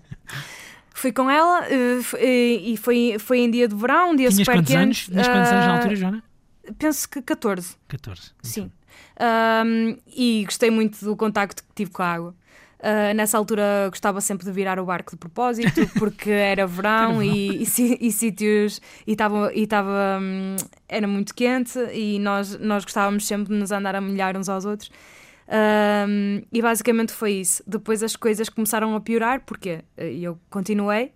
[0.92, 4.70] Fui com ela e foi, foi em dia de verão, um dia Tinhas super quantos
[4.70, 4.82] quente.
[4.82, 4.98] anos?
[5.06, 6.22] Tinhas quantos anos na altura, Joana?
[6.78, 7.76] Penso que 14.
[7.88, 8.32] 14.
[8.42, 8.70] Sim.
[9.18, 12.34] Um, e gostei muito do contacto que tive com a água.
[12.80, 17.62] Uh, nessa altura gostava sempre de virar o barco de propósito porque era verão e,
[17.62, 19.68] e, e sítios e estava e
[20.18, 20.56] hum,
[20.88, 24.64] era muito quente e nós nós gostávamos sempre de nos andar a molhar uns aos
[24.64, 24.90] outros.
[25.50, 27.62] Um, e basicamente foi isso.
[27.66, 31.12] Depois as coisas começaram a piorar porque eh, eu continuei.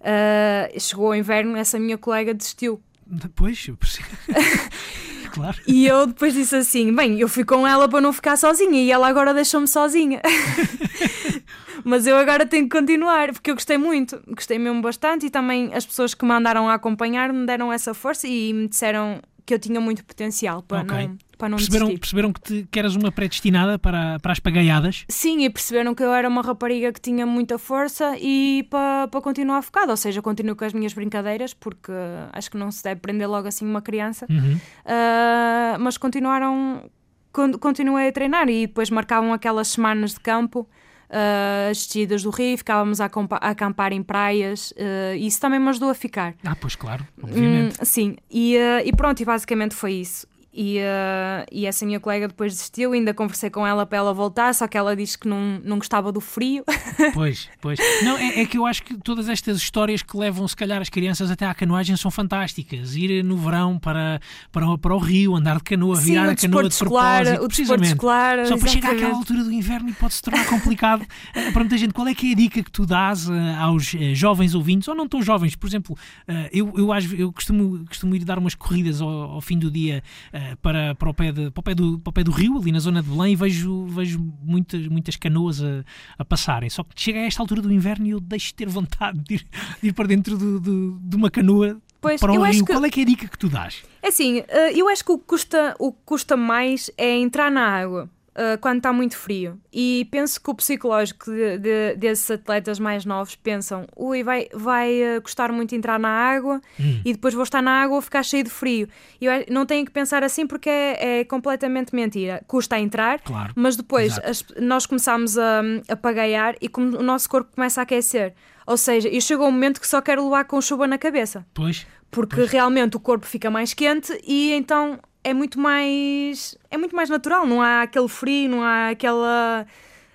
[0.00, 2.82] Uh, chegou o inverno essa minha colega desistiu.
[3.06, 4.08] Depois, eu percebo.
[5.34, 5.56] claro.
[5.66, 8.90] e eu depois disse assim: bem, eu fui com ela para não ficar sozinha e
[8.90, 10.20] ela agora deixou-me sozinha.
[11.84, 15.72] Mas eu agora tenho que continuar, porque eu gostei muito, gostei mesmo bastante e também
[15.72, 19.54] as pessoas que me andaram a acompanhar me deram essa força e me disseram que
[19.54, 21.08] eu tinha muito potencial para Ok.
[21.08, 22.00] não, para não Perceberam, desistir.
[22.00, 25.04] perceberam que, te- que eras uma predestinada para, para as pagaiadas?
[25.08, 29.20] Sim, e perceberam que eu era uma rapariga que tinha muita força e para, para
[29.20, 31.90] continuar focada, ou seja, continuo com as minhas brincadeiras, porque
[32.32, 34.26] acho que não se deve prender logo assim uma criança.
[34.30, 34.54] Uhum.
[34.84, 36.90] Uh, mas continuaram
[37.32, 40.60] con- continuei a treinar e depois marcavam aquelas semanas de campo
[41.08, 45.58] uh, as descidas do rio, ficávamos a, a acampar em praias uh, e isso também
[45.60, 47.76] me ajudou a ficar Ah, pois claro, obviamente.
[47.80, 52.00] Hum, sim, e, uh, e pronto, e basicamente foi isso e, uh, e essa minha
[52.00, 55.28] colega depois desistiu, ainda conversei com ela para ela voltar, só que ela disse que
[55.28, 56.64] não, não gostava do frio
[57.14, 57.78] Pois, pois.
[58.02, 60.88] Não, é, é que eu acho que todas estas histórias que levam, se calhar, as
[60.88, 62.94] crianças até à canoagem são fantásticas.
[62.94, 64.20] Ir no verão para,
[64.52, 67.44] para, para o rio, andar de canoa, Sim, virar a canoa de escolar, propósito.
[67.44, 71.06] o desporto escolar, Só para chegar àquela altura do inverno e pode se tornar complicado
[71.34, 71.94] eh, para muita gente.
[71.94, 74.94] Qual é que é a dica que tu dás eh, aos eh, jovens ouvintes, ou
[74.94, 75.56] não tão jovens?
[75.56, 75.96] Por exemplo,
[76.26, 76.88] eh, eu, eu,
[77.18, 80.02] eu costumo, costumo ir dar umas corridas ao, ao fim do dia
[80.40, 82.56] eh, para, para, o pé de- para, o pé do, para o pé do rio,
[82.58, 85.84] ali na zona de Belém, e vejo, vejo muitas, muitas canoas a,
[86.18, 86.70] a passarem.
[86.70, 89.34] Só que chega a esta altura do inverno e eu deixo de ter vontade de
[89.34, 89.46] ir,
[89.82, 92.64] de ir para dentro do- do- de uma canoa Pois, para eu o acho rio.
[92.66, 93.82] que- Qual é que é a dica que tu dás?
[94.02, 97.50] É assim, eh, eu acho que o que custa, o que custa mais é entrar
[97.50, 99.58] na água eh, quando está muito frio.
[99.72, 104.92] E penso que o psicológico de- de- desses atletas mais novos pensam: ui, vai, vai
[105.02, 107.00] eh, custar muito entrar na água Hum.
[107.04, 108.88] e depois vou estar na água e ficar cheio de frio.
[109.20, 112.42] E não tenho que pensar assim porque é, é completamente mentira.
[112.46, 113.52] Custa a entrar, Claro.
[113.56, 117.82] mas depois as- nós começamos a, a pagaiar e como o nosso corpo começa a
[117.82, 118.34] aquecer.
[118.66, 121.84] Ou seja, e chegou um momento que só quero levar com chuva na cabeça Pois,
[122.10, 122.50] porque Pois.
[122.50, 127.46] realmente o corpo fica mais quente e então é muito mais é muito mais natural,
[127.46, 129.66] não há aquele frio, não há aquela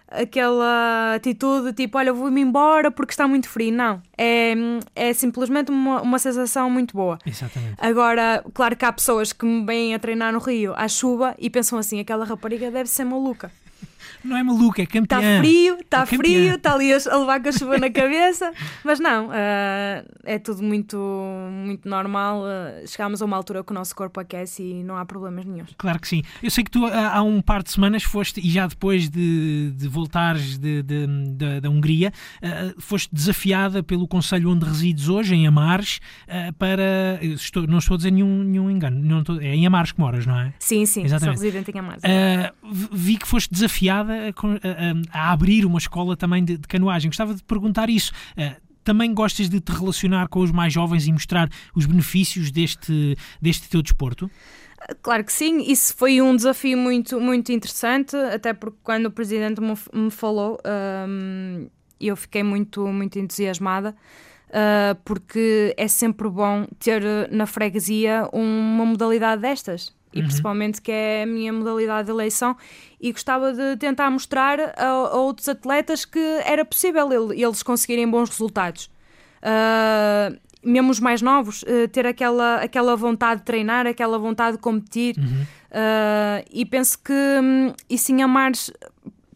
[0.08, 3.74] aquela atitude tipo, olha, vou-me embora porque está muito frio.
[3.74, 4.53] Não, é,
[4.95, 7.18] é simplesmente uma, uma sensação muito boa.
[7.26, 7.76] exatamente.
[7.78, 11.49] Agora, claro que há pessoas que me vêm a treinar no Rio à chuva e
[11.49, 13.51] pensam assim, aquela rapariga deve ser maluca.
[14.26, 15.20] Não é maluca, é campeã.
[15.20, 16.18] Está frio, está É campeã.
[16.18, 18.52] frio, está ali a levar com a chuva na cabeça,
[18.84, 19.32] mas não, uh,
[20.24, 20.98] é tudo muito,
[21.52, 22.42] muito normal.
[22.42, 25.66] Uh, chegámos a uma altura que o nosso corpo aquece e não há problemas nenhum.
[25.78, 26.24] Claro que sim.
[26.42, 29.72] Eu sei que tu há há um par de semanas foste, e já depois de,
[29.76, 32.12] de voltares de, de- da- da Hungria,
[32.42, 36.00] uh, foste desafiada pelo Conselho onde resides hoje, em Amares,
[36.58, 37.20] para.
[37.22, 40.26] estou- não estou a dizer nenhum, nenhum engano, não estou- é em Amares que moras,
[40.26, 40.54] não é?
[40.60, 41.38] Sim, sim, Exatamente.
[41.38, 42.02] sou residente em Amares.
[42.92, 44.14] Vi que foste desafiada
[45.13, 47.09] a, a- abrir uma escola também de, de canoagem.
[47.09, 48.11] Gostava de perguntar isso.
[48.38, 53.18] Uh, também gostas de te relacionar com os mais jovens e mostrar os benefícios deste,
[53.41, 54.30] deste teu desporto?
[55.01, 59.59] Claro que sim, isso foi um desafio muito, muito interessante, até porque quando o presidente
[59.59, 60.59] me, falou,
[61.09, 61.68] hum,
[61.99, 63.95] eu fiquei muito, muito entusiasmada,
[64.51, 69.93] ah, porque é sempre bom ter eh, na freguesia uma modalidade destas.
[70.16, 72.55] E principalmente que é a minha modalidade de eleição,
[73.01, 78.09] e gostava de tentar mostrar a, a outros atletas que era possível ele- eles conseguirem
[78.09, 78.89] bons resultados.
[79.41, 80.32] Ah,
[80.63, 85.16] mesmo os mais novos, eh, ter aquela, aquela vontade de treinar, aquela vontade de competir.
[85.72, 88.72] Ah, e penso que hum, isso em Amares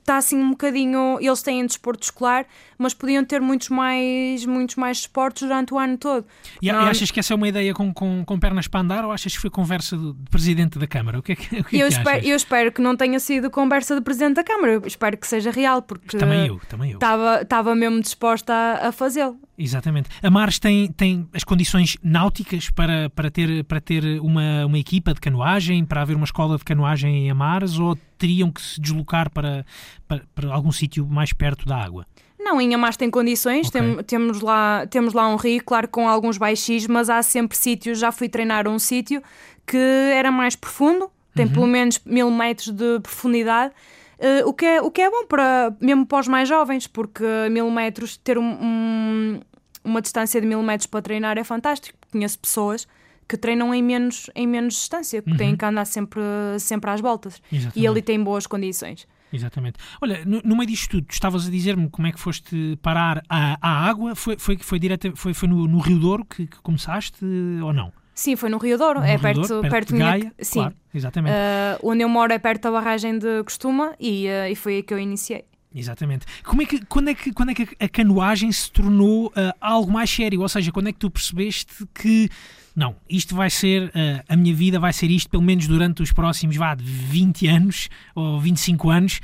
[0.09, 1.17] está assim um bocadinho.
[1.21, 2.45] Eles têm desporto escolar,
[2.77, 6.25] mas podiam ter muitos mais, muitos mais esportes durante o ano todo.
[6.61, 9.05] E, e Não, achas que essa é uma ideia com, com, com pernas para andar
[9.05, 11.19] ou achas que foi conversa do, do presidente da Câmara?
[11.19, 13.49] O que é que, que, é eu, que espero, eu espero que não tenha sido
[13.51, 16.95] conversa do Presidente da Câmara, eu espero que seja real, porque Também eu, também eu.
[16.95, 19.37] estava estava mesmo disposta a, a fazê-lo.
[19.61, 20.09] Exatamente.
[20.23, 25.13] A Mares tem, tem as condições náuticas para, para ter, para ter uma, uma equipa
[25.13, 29.29] de canoagem, para haver uma escola de canoagem em Amares ou teriam que se deslocar
[29.29, 29.65] para,
[30.07, 32.07] para, para algum sítio mais perto da água?
[32.39, 33.81] Não, em Amares tem condições, Ok.
[33.81, 37.99] tem- temos, lá, temos lá um rio, claro, com alguns baixis, mas há sempre sítios,
[37.99, 39.21] já fui treinar um sítio
[39.67, 41.51] que era mais profundo, tem Uhum.
[41.51, 43.73] pelo menos mil metros de profundidade,
[44.17, 47.23] eh, o, que é, o que é bom para, mesmo para os mais jovens, porque
[47.51, 49.39] mil metros, ter um- um-
[49.83, 51.97] uma distância de mil metros para treinar é fantástico.
[52.11, 52.87] Conheço pessoas
[53.27, 56.21] que treinam em menos, em menos distância, que têm que andar sempre,
[56.59, 57.35] sempre às voltas.
[57.51, 57.59] E Uhum.
[57.61, 57.87] Exatamente.
[57.87, 59.07] ali tem boas condições.
[59.31, 59.77] Exatamente.
[60.01, 63.21] Olha, no, no meio disto tudo, tu estavas a dizer-me como é que foste parar
[63.29, 64.15] à, à água.
[64.15, 67.23] Foi, foi, foi, direta, foi, foi no, no Rio Douro que, que começaste
[67.63, 67.93] ou não?
[68.15, 70.33] Sim, foi no Rio Douro, No é Rio perto, Douro, perto, de minha- Gaia?
[70.41, 71.33] Sim, Claro, exatamente.
[71.35, 74.83] Uh, onde eu moro é perto da barragem de Costuma e, uh, e foi aí
[74.83, 75.45] que eu iniciei.
[75.73, 76.25] Exatamente.
[76.43, 79.91] Como é que, quando, é que, quando é que a canoagem se tornou ah, algo
[79.91, 80.41] mais sério?
[80.41, 82.27] Ou seja, quando é que tu percebeste que
[82.75, 86.11] não, isto vai ser, ah, a minha vida vai ser isto pelo menos durante os
[86.11, 89.19] próximos, vá, 20 anos ou 25 anos,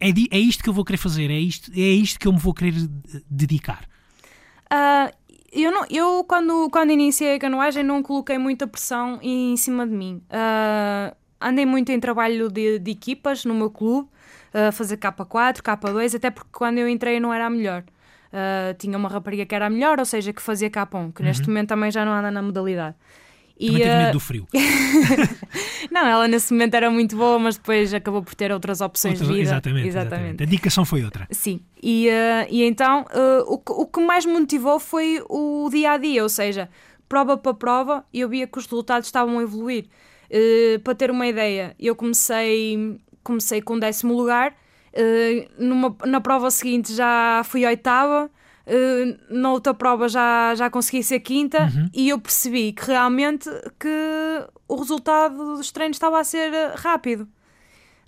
[0.00, 2.38] é, é isto que eu vou querer fazer, é isto, é isto que eu me
[2.38, 3.84] vou querer eh, dedicar.
[4.72, 5.12] Uh,
[5.52, 9.92] eu, não, eu quando, quando iniciei a canoagem, não coloquei muita pressão em cima de
[9.92, 10.22] mim.
[10.30, 14.08] Uh, andei muito em trabalho de, de equipas no meu clube,
[14.52, 17.82] a fazer K4, K2, até porque quando eu entrei não era a melhor.
[18.32, 21.46] Uh, tinha uma rapariga que era a melhor, ou seja, que fazia K1, que neste
[21.48, 22.96] momento também já não anda na modalidade.
[23.58, 24.48] E, Também teve uh, medo do frio.
[25.90, 29.28] Não, ela nesse momento era muito boa, mas depois acabou por ter outras opções Outras-
[29.28, 29.48] de vida.
[29.50, 30.42] exatamente, exatamente.
[30.42, 31.26] A dedicação foi outra.
[31.30, 35.68] Sim, e, eh, e então eh, o, que, o que mais me motivou foi o
[35.70, 36.68] dia a dia, ou seja,
[37.08, 39.86] prova para prova, eu via que os resultados estavam a evoluir.
[40.30, 44.54] Eh, para ter uma ideia, eu comecei, comecei com décimo lugar,
[44.92, 48.30] eh, numa, na prova seguinte já fui oitava.
[48.66, 53.88] eh, na outra prova já, já consegui ser quinta e eu percebi que realmente que
[54.68, 57.26] o resultado dos treinos estava a ser eh, rápido.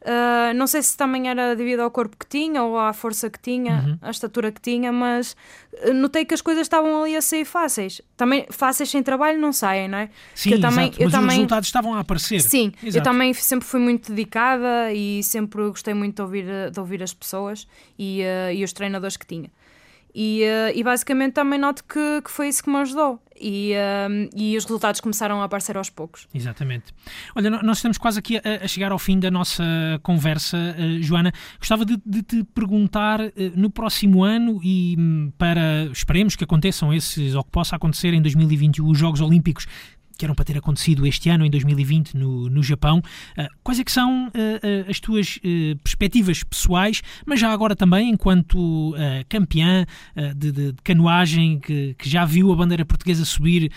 [0.04, 3.38] Uh, não sei se também era devido ao corpo que tinha ou à força que
[3.38, 5.34] tinha, à estatura que tinha, mas
[5.82, 8.02] uh, notei que as coisas estavam ali a sair fáceis.
[8.14, 10.10] Também fáceis sem trabalho não saem, não é?
[10.34, 12.40] Sim, eu também, exato, eu mas os também, resultados estavam a aparecer.
[12.42, 13.04] sim, eu Exato.
[13.04, 17.66] também sempre fui muito dedicada e sempre gostei muito de ouvir, de ouvir as pessoas
[17.98, 19.50] e, uh, e os treinadores que tinha.
[20.14, 23.20] E, uh, e basicamente também noto que, que foi isso que me ajudou.
[23.40, 23.72] E,
[24.08, 26.28] um, e os resultados começaram a aparecer aos poucos.
[26.32, 26.94] Exatamente.
[27.34, 29.64] Olha, nós estamos quase aqui a, a chegar ao fim da nossa
[30.04, 31.32] conversa, eh, Joana.
[31.58, 36.94] Gostava de, de te perguntar eh, no próximo ano e hum, para esperemos que aconteçam
[36.94, 39.66] esses, ou que possa acontecer em 2021, os Jogos Olímpicos
[40.16, 43.02] que eram para ter acontecido este ano, em 2020, no, no Japão.
[43.36, 44.38] Ah, quais é que são ah,
[44.86, 45.38] ah, as tuas
[45.82, 48.94] perspectivas pessoais, mas já agora também enquanto
[49.28, 49.84] campeã
[50.36, 53.70] de, de- de canoagem, que, que já viu a bandeira portuguesa subir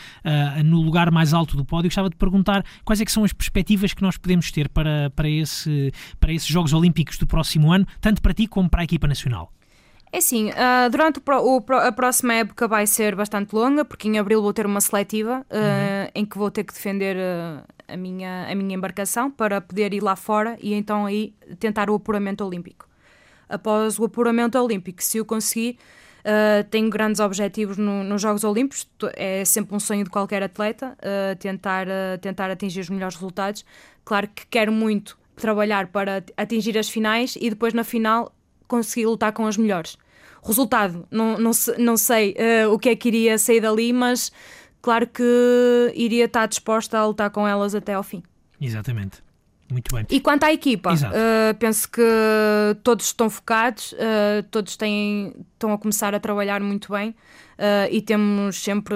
[0.66, 3.94] no lugar mais alto do pódio, gostava de perguntar quais é que são as perspectivas
[3.94, 8.22] que nós podemos ter para, para, esse, para esses Jogos Olímpicos do próximo ano, tanto
[8.22, 9.52] para ti como para a equipa nacional.
[10.12, 14.18] É assim, ah, durante o o a próxima época vai ser bastante longa, porque em
[14.18, 18.48] abril vou ter uma seletiva ah, em que vou ter que defender ah, a, minha,
[18.50, 22.88] a minha embarcação para poder ir lá fora e então aí tentar o apuramento olímpico.
[23.50, 25.04] após o apuramento olímpico.
[25.04, 25.78] Se o conseguir,
[26.20, 30.98] uh, tenho grandes objetivos no, nos Jogos Olímpicos, é sempre um sonho de qualquer atleta
[31.00, 33.66] uh, tentar, uh, tentar atingir os melhores resultados.
[34.04, 38.34] Claro que quero muito trabalhar para atingir as finais e depois na final
[38.68, 39.98] conseguir lutar com as melhores.
[40.44, 42.36] Resultado, não, não, não sei
[42.72, 44.32] o que é que iria sair dali, mas
[44.82, 48.24] claro que iria estar disposta a lutar com elas até ao fim.
[48.62, 49.22] Exatamente.
[49.70, 50.06] Muito bem.
[50.10, 52.02] E quanto à equipa, uh, penso que
[52.84, 57.14] todos estão focados, uh, todos têm, estão a começar a trabalhar muito bem
[57.58, 58.96] uh, e temos sempre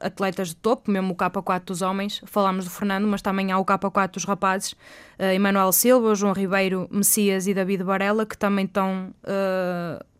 [0.00, 2.20] atletas de topo, mesmo o K4 dos homens.
[2.26, 6.88] Falámos do Fernando, mas também há o K4 dos rapazes, uh, Emanuel Silva, João Ribeiro,
[6.90, 9.14] Messias e David Varela, que também estão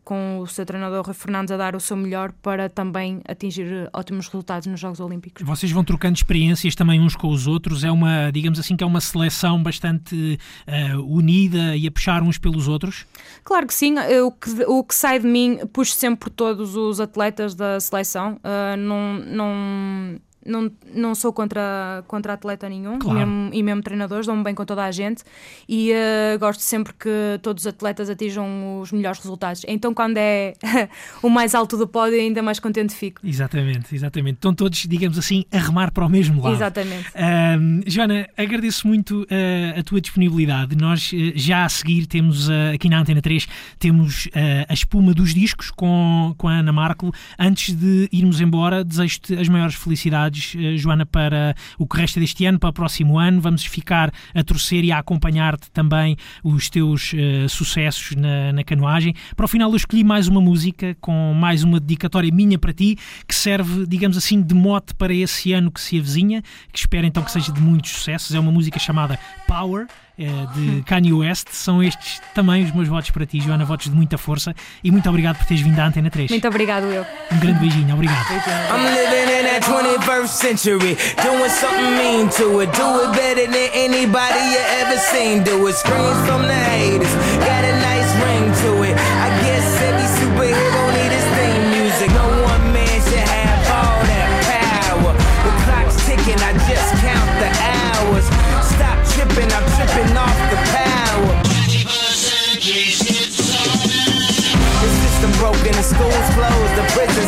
[0.03, 4.27] com o seu treinador Rui Fernandes a dar o seu melhor para também atingir ótimos
[4.27, 5.45] resultados nos Jogos Olímpicos.
[5.45, 8.87] Vocês vão trocando experiências também uns com os outros, é uma, digamos assim, que é
[8.87, 13.05] uma seleção bastante uh, unida e a puxar uns pelos outros?
[13.43, 16.99] Claro que sim, o que, o que sai de mim puxo sempre por todos os
[16.99, 23.19] atletas da seleção, uh, não, não não, não sou contra, contra atleta nenhum claro.
[23.19, 25.23] mesmo, e mesmo treinadores, dão-me bem com toda a gente
[25.67, 29.63] e uh, gosto sempre que todos os atletas atinjam os melhores resultados.
[29.67, 30.53] Então, quando é
[31.21, 33.21] o mais alto do pódio, ainda mais contente fico.
[33.23, 34.35] Exatamente, exatamente.
[34.35, 36.55] Estão todos, digamos assim, a remar para o mesmo lado.
[36.55, 37.09] Exatamente.
[37.09, 40.75] Uh, Joana, agradeço muito uh, a tua disponibilidade.
[40.75, 44.27] Nós eh, já a seguir temos aqui na Antena 3 temos
[44.67, 47.13] a espuma dos discos com, com a Ana Marco.
[47.37, 52.45] Antes de irmos embora, desejo-te as maiores felicidades eh, Joana, para o que resta deste
[52.45, 53.41] ano, para o próximo ano.
[53.41, 59.13] Vamos ficar a torcer e a acompanhar-te também os teus uh, sucessos na, na, canoagem.
[59.35, 62.97] Para o final, eu escolhi mais uma música com mais uma dedicatória minha para ti,
[63.27, 67.23] que serve, digamos assim, de mote para esse ano que se avizinha, que espero então
[67.23, 68.35] que seja de muitos sucessos.
[68.35, 69.87] É uma música chamada Power.
[70.21, 71.47] Eh, de Kanye West.
[71.51, 74.53] São estes também os meus votos para ti, Joana, votos de muita força
[74.83, 76.29] e muito obrigado por teres vindo à Antena 3.
[76.29, 77.03] Muito obrigado, eu.
[77.31, 78.31] Um grande beijinho, obrigado.
[78.31, 82.71] I'm living in that 21st century, doing something mean to it.
[82.77, 85.43] Do it better than anybody you ever seen.
[85.43, 88.13] Do it screams from the haters, got a nice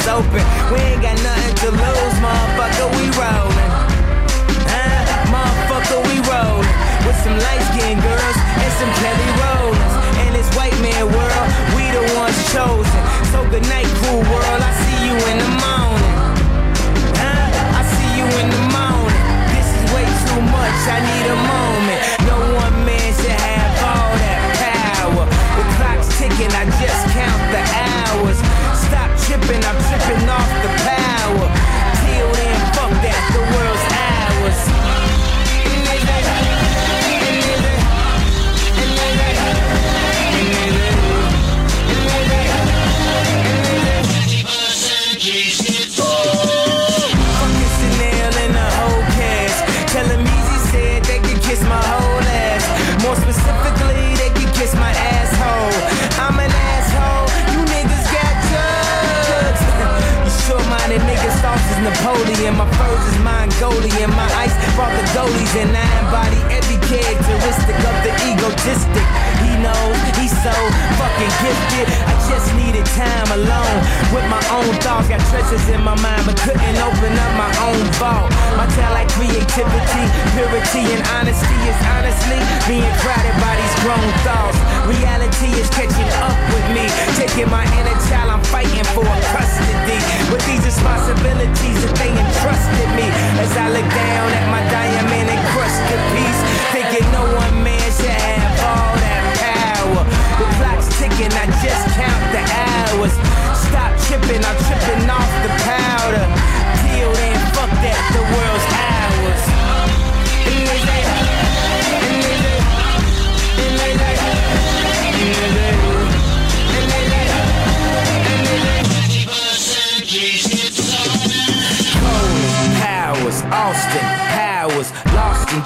[0.03, 0.43] prison's open.
[0.71, 3.71] We ain't got nothing to lose, motherfucker, we rollin'.
[4.67, 6.67] Uh, motherfucker, we rollin'.
[7.05, 9.93] With some light skinned girls and some Kelly Rollins.
[10.27, 13.01] In this white man world, we the ones chosen.
[13.31, 16.15] So good night, cool world, I see you in the morning.
[17.19, 19.23] Uh, I see you in the morning.
[19.51, 21.99] This is way too much, I need a moment.
[22.27, 25.25] No one man should have all that power.
[25.27, 28.39] The clock's ticking, I just count the hours.
[28.87, 29.82] Stop tripping, I'm